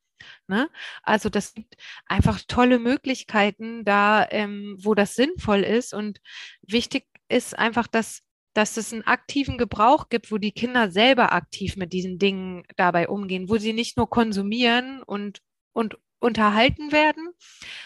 [0.47, 0.69] Ne?
[1.03, 1.75] Also das gibt
[2.05, 5.93] einfach tolle Möglichkeiten da, ähm, wo das sinnvoll ist.
[5.93, 6.21] Und
[6.61, 8.21] wichtig ist einfach, dass,
[8.53, 13.07] dass es einen aktiven Gebrauch gibt, wo die Kinder selber aktiv mit diesen Dingen dabei
[13.07, 15.41] umgehen, wo sie nicht nur konsumieren und,
[15.73, 17.29] und unterhalten werden,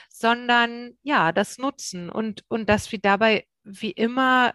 [0.09, 4.53] sondern ja, das nutzen und, und dass wir dabei wie immer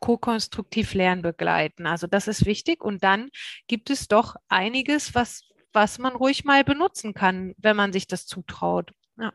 [0.00, 1.86] ko-konstruktiv Lernen begleiten.
[1.86, 2.82] Also das ist wichtig.
[2.82, 3.28] Und dann
[3.68, 8.26] gibt es doch einiges, was was man ruhig mal benutzen kann, wenn man sich das
[8.26, 9.32] zutraut, ja,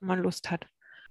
[0.00, 0.66] wenn man Lust hat.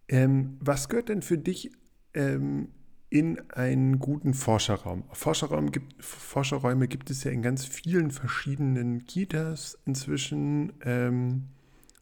[0.08, 1.71] Ähm, was gehört denn für dich
[2.13, 2.73] ähm,
[3.13, 5.04] in einen guten Forscherraum?
[5.12, 10.73] Forscherraum gibt, Forscherräume gibt es ja in ganz vielen verschiedenen Kitas inzwischen.
[10.84, 11.49] Ähm,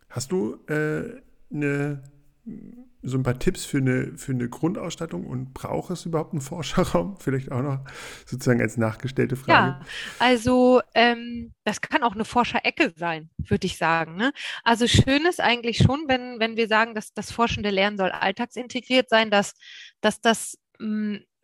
[0.10, 1.22] hast du äh,
[1.54, 2.02] eine
[3.04, 7.18] so ein paar Tipps für eine, für eine Grundausstattung und braucht es überhaupt einen Forscherraum?
[7.20, 7.80] Vielleicht auch noch
[8.26, 9.52] sozusagen als nachgestellte Frage.
[9.52, 9.86] Ja,
[10.20, 14.16] also ähm, das kann auch eine Forscherecke sein, würde ich sagen.
[14.16, 14.32] Ne?
[14.64, 19.10] Also schön ist eigentlich schon, wenn, wenn wir sagen, dass das forschende Lernen soll alltagsintegriert
[19.10, 19.56] sein, dass,
[20.00, 20.58] dass das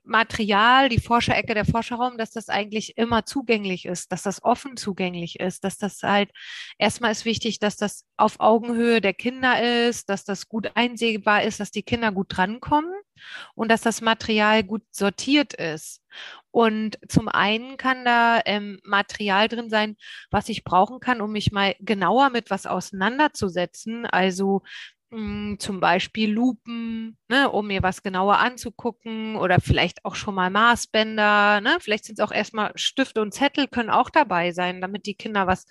[0.08, 5.40] Material, die Forscherecke, der Forscherraum, dass das eigentlich immer zugänglich ist, dass das offen zugänglich
[5.40, 6.32] ist, dass das halt
[6.78, 11.60] erstmal ist wichtig, dass das auf Augenhöhe der Kinder ist, dass das gut einsehbar ist,
[11.60, 12.94] dass die Kinder gut drankommen.
[13.56, 16.02] und dass das Material gut sortiert ist.
[16.52, 19.96] Und zum einen kann da ähm, Material drin sein,
[20.32, 24.06] was ich brauchen kann, um mich mal genauer mit was auseinanderzusetzen.
[24.06, 24.64] Also
[25.12, 30.36] mh, hm, zum Beispiel Lupen, ne, um mir was genauer anzugucken oder vielleicht auch schon
[30.36, 31.62] mal Maßbänder.
[31.62, 31.78] Ne?
[31.80, 35.48] Vielleicht sind es auch erstmal Stifte und Zettel können auch dabei sein, damit die Kinder
[35.48, 35.66] was,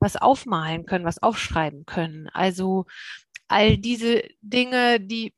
[0.00, 2.28] was aufmalen können, was aufschreiben können.
[2.32, 2.86] Also
[3.48, 5.34] all diese Dinge, die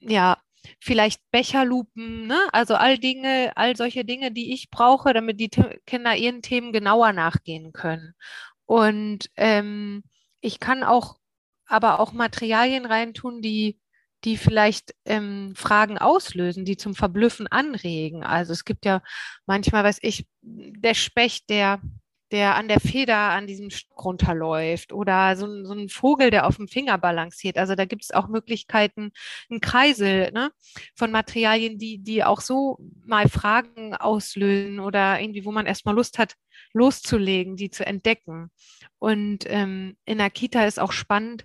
[0.00, 0.38] ja
[0.80, 2.38] vielleicht Becherlupen, ne?
[2.52, 5.50] Also all Dinge, all solche Dinge, die ich brauche, damit die
[5.86, 8.14] Kinder ihren Themen genauer nachgehen können.
[8.66, 10.04] Und ähm,
[10.40, 11.16] ich kann auch
[11.66, 13.78] aber auch Materialien reintun, die
[14.24, 18.22] die vielleicht ähm, Fragen auslösen, die zum Verblüffen anregen.
[18.22, 19.02] Also es gibt ja
[19.46, 21.80] manchmal, weiß ich, der Specht, der
[22.32, 26.46] der an der Feder an diesem Stock runterläuft oder so ein, so ein Vogel, der
[26.46, 27.58] auf dem Finger balanciert.
[27.58, 29.12] Also da gibt es auch Möglichkeiten,
[29.50, 30.50] ein Kreisel ne,
[30.96, 36.18] von Materialien, die, die auch so mal Fragen auslösen oder irgendwie, wo man erstmal Lust
[36.18, 36.34] hat,
[36.72, 38.50] loszulegen, die zu entdecken.
[38.98, 41.44] Und ähm, in der Kita ist auch spannend,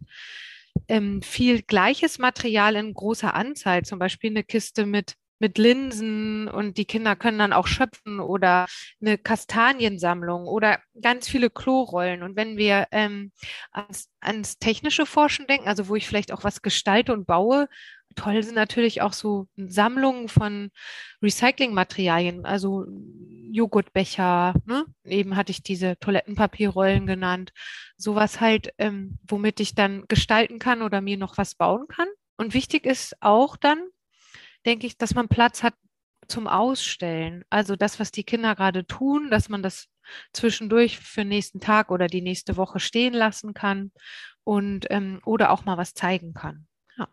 [0.88, 6.78] ähm, viel gleiches Material in großer Anzahl, zum Beispiel eine Kiste mit mit Linsen und
[6.78, 8.65] die Kinder können dann auch schöpfen oder
[9.02, 12.23] eine Kastaniensammlung oder ganz viele Klorollen.
[12.23, 13.32] Und wenn wir ähm,
[13.71, 17.67] ans, ans technische Forschen denken, also wo ich vielleicht auch was gestalte und baue,
[18.15, 20.71] toll sind natürlich auch so Sammlungen von
[21.21, 22.86] Recyclingmaterialien, also
[23.52, 24.86] Joghurtbecher, ne?
[25.06, 27.54] eben hatte ich diese Toilettenpapierrollen genannt,
[27.95, 32.08] sowas halt, ähm, womit ich dann gestalten kann oder mir noch was bauen kann.
[32.38, 33.80] Und wichtig ist auch dann,
[34.67, 35.73] denke ich, dass man Platz hat
[36.27, 37.43] zum Ausstellen.
[37.49, 39.88] Also das, was die Kinder gerade tun, dass man das
[40.34, 43.91] zwischendurch für den nächsten Tag oder die nächste Woche stehen lassen kann
[44.43, 46.67] und ähm, oder auch mal was zeigen kann.
[46.97, 47.08] Ja.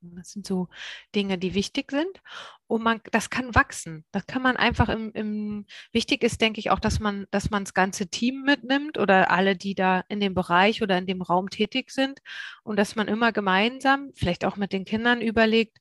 [0.00, 0.68] Das sind so
[1.14, 2.20] Dinge, die wichtig sind.
[2.68, 4.04] Und man, das kann wachsen.
[4.12, 7.64] Das kann man einfach im, im wichtig ist, denke ich, auch, dass man, dass man
[7.64, 11.48] das ganze Team mitnimmt oder alle, die da in dem Bereich oder in dem Raum
[11.50, 12.20] tätig sind
[12.64, 15.78] und dass man immer gemeinsam, vielleicht auch mit den Kindern überlegt,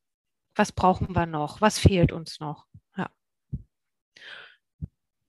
[0.55, 1.61] was brauchen wir noch?
[1.61, 2.67] Was fehlt uns noch?
[2.97, 3.09] Ja.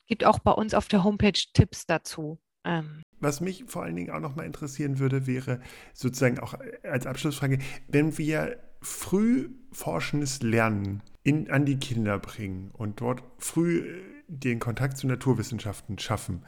[0.07, 2.39] Gibt auch bei uns auf der Homepage Tipps dazu.
[2.65, 3.03] Ähm.
[3.19, 5.61] Was mich vor allen Dingen auch noch mal interessieren würde, wäre
[5.95, 7.59] sozusagen auch als Abschlussfrage,
[7.89, 14.97] wenn wir früh forschendes Lernen in, an die Kinder bringen und dort früh den Kontakt
[14.97, 16.45] zu Naturwissenschaften schaffen,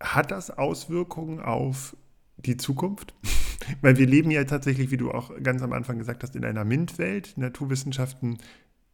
[0.00, 1.96] hat das Auswirkungen auf
[2.38, 3.14] die Zukunft?
[3.82, 6.64] Weil wir leben ja tatsächlich, wie du auch ganz am Anfang gesagt hast, in einer
[6.64, 7.34] MINT-Welt.
[7.36, 8.38] Naturwissenschaften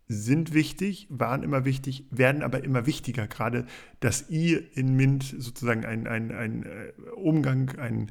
[0.07, 3.26] sind wichtig, waren immer wichtig, werden aber immer wichtiger.
[3.26, 3.66] Gerade
[4.00, 8.11] das I in MINT sozusagen ein, ein, ein äh, Umgang, ein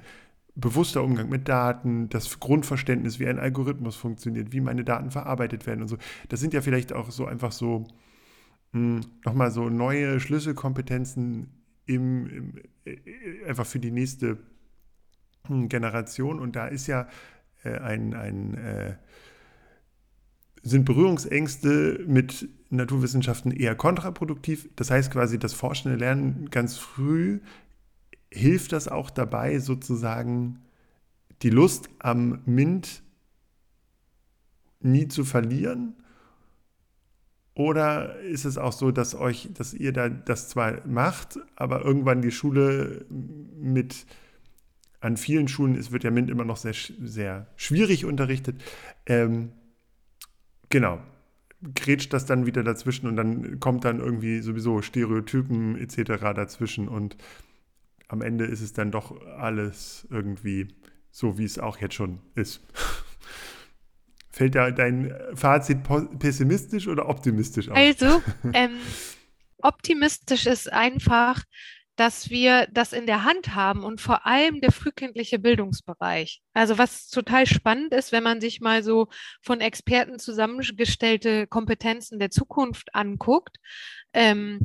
[0.55, 5.81] bewusster Umgang mit Daten, das Grundverständnis, wie ein Algorithmus funktioniert, wie meine Daten verarbeitet werden
[5.81, 5.97] und so.
[6.29, 7.87] Das sind ja vielleicht auch so einfach so
[8.71, 11.49] hm, nochmal so neue Schlüsselkompetenzen
[11.85, 12.53] im, im,
[12.85, 14.37] äh, einfach für die nächste
[15.49, 17.07] Generation und da ist ja
[17.63, 18.95] äh, ein, ein äh,
[20.61, 24.69] sind Berührungsängste mit Naturwissenschaften eher kontraproduktiv.
[24.77, 27.41] Das heißt quasi, das forschende Lernen ganz früh
[28.33, 30.59] hilft das auch dabei, sozusagen
[31.41, 33.03] die Lust am MINT
[34.79, 35.95] nie zu verlieren?
[37.55, 42.21] Oder ist es auch so, dass euch, dass ihr da das zwar macht, aber irgendwann
[42.21, 44.07] die Schule mit
[45.03, 48.61] an vielen Schulen ist, wird ja MINT immer noch sehr, sehr schwierig unterrichtet.
[49.05, 49.51] Ähm,
[50.69, 50.99] genau.
[51.75, 56.21] Grätscht das dann wieder dazwischen und dann kommt dann irgendwie sowieso Stereotypen etc.
[56.35, 57.17] dazwischen und
[58.07, 60.67] am Ende ist es dann doch alles irgendwie
[61.11, 62.61] so, wie es auch jetzt schon ist.
[64.29, 65.79] Fällt da dein Fazit
[66.19, 67.77] pessimistisch oder optimistisch aus?
[67.77, 68.21] Also,
[68.53, 68.77] ähm,
[69.59, 71.43] optimistisch ist einfach,
[71.95, 76.41] dass wir das in der Hand haben und vor allem der frühkindliche Bildungsbereich.
[76.53, 79.07] Also was total spannend ist, wenn man sich mal so
[79.41, 83.57] von Experten zusammengestellte Kompetenzen der Zukunft anguckt,
[84.13, 84.61] ähm,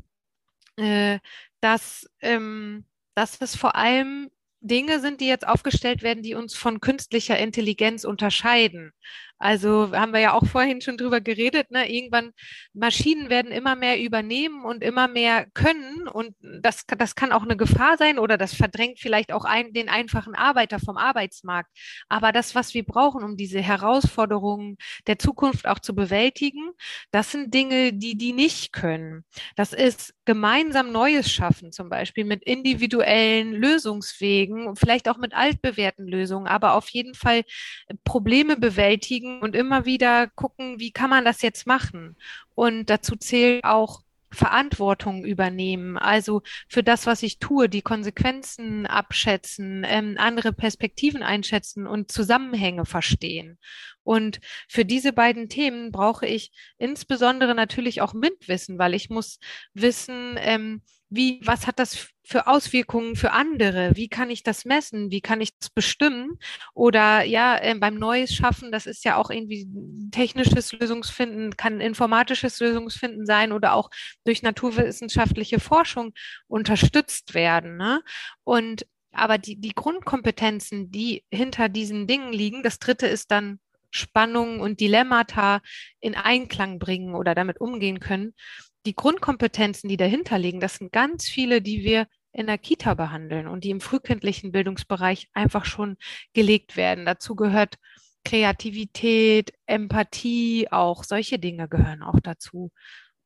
[0.76, 1.18] äh,
[1.60, 4.30] dass, ähm, dass es vor allem
[4.60, 8.92] Dinge sind, die jetzt aufgestellt werden, die uns von künstlicher Intelligenz unterscheiden.
[9.38, 11.90] Also haben wir ja auch vorhin schon drüber geredet, ne?
[11.90, 12.32] Irgendwann
[12.72, 17.56] Maschinen werden immer mehr übernehmen und immer mehr können und das, das kann auch eine
[17.56, 21.70] Gefahr sein oder das verdrängt vielleicht auch ein, den einfachen Arbeiter vom Arbeitsmarkt.
[22.08, 24.76] Aber das, was wir brauchen, um diese Herausforderungen
[25.06, 26.70] der Zukunft auch zu bewältigen,
[27.10, 29.24] das sind Dinge, die die nicht können.
[29.56, 36.46] Das ist gemeinsam Neues schaffen, zum Beispiel mit individuellen Lösungswegen, vielleicht auch mit altbewährten Lösungen,
[36.46, 37.42] aber auf jeden Fall
[38.04, 42.16] Probleme bewältigen, beschäftigen und immer wieder gucken, wie kann man das jetzt machen?
[42.54, 49.84] Und dazu zählt auch Verantwortung übernehmen, also für das, was ich tue, die Konsequenzen abschätzen,
[49.88, 53.58] ähm, andere Perspektiven einschätzen und Zusammenhänge verstehen.
[54.02, 59.38] Und für diese beiden Themen brauche ich insbesondere natürlich auch MINT-Wissen, weil ich muss
[59.72, 63.92] wissen, ähm, wie, was hat das für Auswirkungen für andere?
[63.94, 65.10] Wie kann ich das messen?
[65.10, 66.38] Wie kann ich das bestimmen?
[66.74, 69.66] Oder ja, äh, beim Neues schaffen, das ist ja auch irgendwie
[70.10, 73.88] technisches Lösungsfinden, kann informatisches Lösungsfinden sein oder auch
[74.24, 76.12] durch naturwissenschaftliche Forschung
[76.46, 77.76] unterstützt werden.
[77.76, 78.02] Ne?
[78.44, 83.58] Und aber die, die Grundkompetenzen, die hinter diesen Dingen liegen, das dritte ist dann
[83.90, 85.60] Spannungen und Dilemmata
[86.00, 88.34] in Einklang bringen oder damit umgehen können.
[88.86, 93.48] Die Grundkompetenzen, die dahinter liegen, das sind ganz viele, die wir in der Kita behandeln
[93.48, 95.96] und die im frühkindlichen Bildungsbereich einfach schon
[96.34, 97.04] gelegt werden.
[97.04, 97.76] Dazu gehört
[98.24, 102.70] Kreativität, Empathie, auch solche Dinge gehören auch dazu.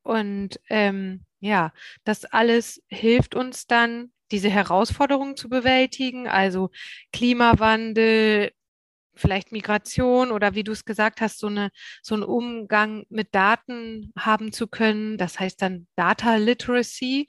[0.03, 1.73] Und ähm, ja,
[2.05, 6.71] das alles hilft uns dann, diese Herausforderungen zu bewältigen, also
[7.13, 8.53] Klimawandel,
[9.15, 11.71] vielleicht Migration oder wie du es gesagt hast, so eine,
[12.03, 15.19] so einen Umgang mit Daten haben zu können.
[15.19, 17.29] Das heißt dann Data Literacy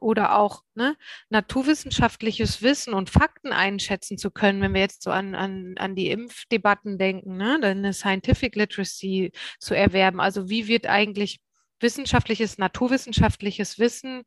[0.00, 0.96] oder auch ne,
[1.28, 6.10] naturwissenschaftliches Wissen und Fakten einschätzen zu können, wenn wir jetzt so an, an, an die
[6.10, 10.20] Impfdebatten denken, ne, dann eine Scientific Literacy zu erwerben.
[10.20, 11.40] Also wie wird eigentlich
[11.80, 14.22] wissenschaftliches, naturwissenschaftliches Wissen,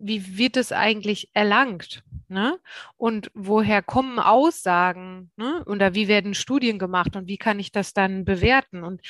[0.00, 2.02] wie wird es eigentlich erlangt?
[2.28, 2.58] Ne?
[2.96, 5.30] Und woher kommen Aussagen?
[5.36, 5.64] Ne?
[5.66, 8.82] Oder wie werden Studien gemacht und wie kann ich das dann bewerten?
[8.82, 9.02] Und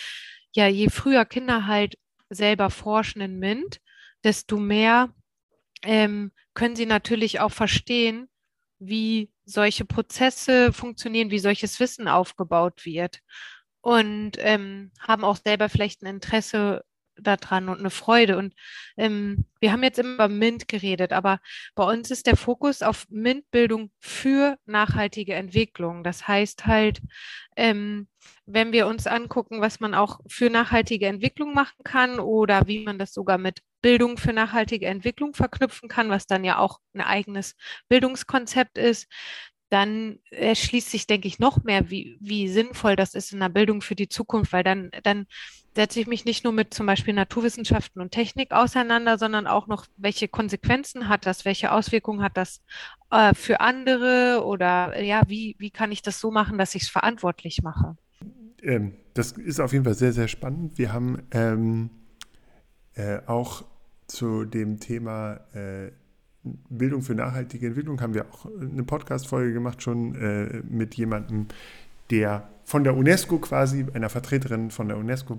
[0.52, 1.96] ja, je früher Kinder halt
[2.28, 3.80] selber forschen in MINT,
[4.24, 5.14] desto mehr
[5.82, 8.28] ähm, können sie natürlich auch verstehen,
[8.78, 13.20] wie solche Prozesse funktionieren, wie solches Wissen aufgebaut wird
[13.80, 16.84] und ähm, haben auch selber vielleicht ein Interesse
[17.16, 18.38] daran und eine Freude.
[18.38, 18.54] Und
[18.96, 21.40] ähm, wir haben jetzt immer über MINT geredet, aber
[21.74, 26.04] bei uns ist der Fokus auf MINT-Bildung für nachhaltige Entwicklung.
[26.04, 27.00] Das heißt halt,
[27.56, 28.08] ähm,
[28.46, 32.98] wenn wir uns angucken, was man auch für nachhaltige Entwicklung machen kann oder wie man
[32.98, 37.54] das sogar mit Bildung für nachhaltige Entwicklung verknüpfen kann, was dann ja auch ein eigenes
[37.88, 39.08] Bildungskonzept ist,
[39.70, 43.80] dann erschließt sich, denke ich, noch mehr, wie, wie sinnvoll das ist in der Bildung
[43.80, 45.26] für die Zukunft, weil dann, dann
[45.76, 49.86] setze ich mich nicht nur mit zum Beispiel Naturwissenschaften und Technik auseinander, sondern auch noch,
[49.96, 52.60] welche Konsequenzen hat das, welche Auswirkungen hat das
[53.10, 56.88] äh, für andere oder ja, wie, wie kann ich das so machen, dass ich es
[56.88, 57.96] verantwortlich mache?
[58.62, 60.78] Ähm, das ist auf jeden Fall sehr, sehr spannend.
[60.78, 61.90] Wir haben ähm,
[62.94, 63.64] äh, auch
[64.08, 65.92] zu dem Thema äh,
[66.42, 71.46] Bildung für nachhaltige Entwicklung haben wir auch eine Podcast-Folge gemacht, schon äh, mit jemandem,
[72.10, 75.38] der von der UNESCO quasi, einer Vertreterin von der UNESCO.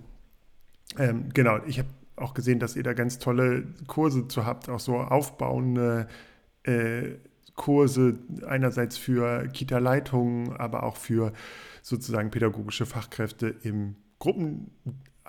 [0.97, 4.79] Ähm, genau, ich habe auch gesehen, dass ihr da ganz tolle Kurse zu habt, auch
[4.79, 6.07] so aufbauende
[6.63, 7.15] äh,
[7.55, 11.33] Kurse, einerseits für Kita-Leitungen, aber auch für
[11.81, 13.95] sozusagen pädagogische Fachkräfte im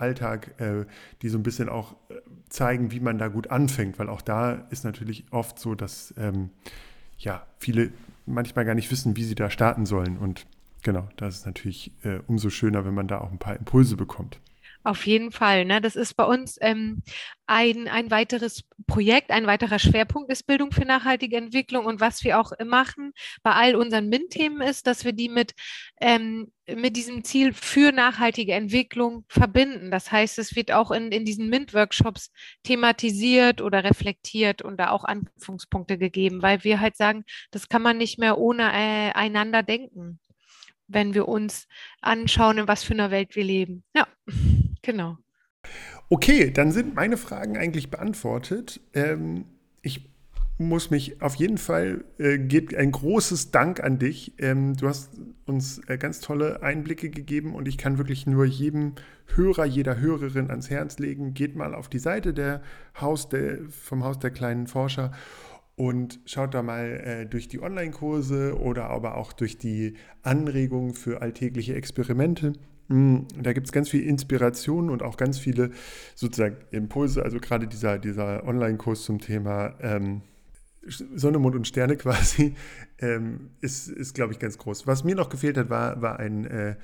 [0.02, 0.84] Gruppenalltag, äh,
[1.22, 2.14] die so ein bisschen auch äh,
[2.48, 6.50] zeigen, wie man da gut anfängt, weil auch da ist natürlich oft so, dass ähm,
[7.18, 7.92] ja, viele
[8.26, 10.18] manchmal gar nicht wissen, wie sie da starten sollen.
[10.18, 10.46] Und
[10.82, 14.40] genau, das ist natürlich äh, umso schöner, wenn man da auch ein paar Impulse bekommt.
[14.84, 15.64] Auf jeden Fall.
[15.64, 15.80] Ne?
[15.80, 17.02] Das ist bei uns ähm,
[17.46, 21.86] ein, ein weiteres Projekt, ein weiterer Schwerpunkt ist Bildung für nachhaltige Entwicklung.
[21.86, 23.12] Und was wir auch machen
[23.44, 25.54] bei all unseren MINT-Themen ist, dass wir die mit,
[26.00, 29.92] ähm, mit diesem Ziel für nachhaltige Entwicklung verbinden.
[29.92, 32.32] Das heißt, es wird auch in, in diesen MINT-Workshops
[32.64, 37.98] thematisiert oder reflektiert und da auch Anknüpfungspunkte gegeben, weil wir halt sagen, das kann man
[37.98, 40.18] nicht mehr ohne äh, einander denken
[40.88, 41.68] wenn wir uns
[42.02, 43.82] anschauen, in was für einer Welt wir leben.
[43.94, 44.06] Ja.
[44.82, 45.16] Genau.
[46.08, 48.80] Okay, dann sind meine Fragen eigentlich beantwortet.
[48.92, 49.46] Ähm,
[49.80, 50.10] ich
[50.58, 54.34] muss mich auf jeden Fall, äh, geht ein großes Dank an dich.
[54.38, 55.10] Ähm, du hast
[55.46, 58.94] uns äh, ganz tolle Einblicke gegeben und ich kann wirklich nur jedem
[59.34, 61.34] Hörer, jeder Hörerin ans Herz legen.
[61.34, 62.62] Geht mal auf die Seite der
[63.00, 65.12] Haus der, vom Haus der kleinen Forscher
[65.76, 71.22] und schaut da mal äh, durch die Online-Kurse oder aber auch durch die Anregungen für
[71.22, 72.52] alltägliche Experimente.
[72.92, 75.70] Hm, da gibt es ganz viel Inspiration und auch ganz viele
[76.14, 77.22] sozusagen Impulse.
[77.22, 80.20] Also gerade dieser, dieser Online-Kurs zum Thema ähm,
[80.86, 82.54] Sonne, Mond und Sterne quasi
[82.98, 84.86] ähm, ist, ist glaube ich, ganz groß.
[84.86, 86.76] Was mir noch gefehlt hat, war, war ein äh,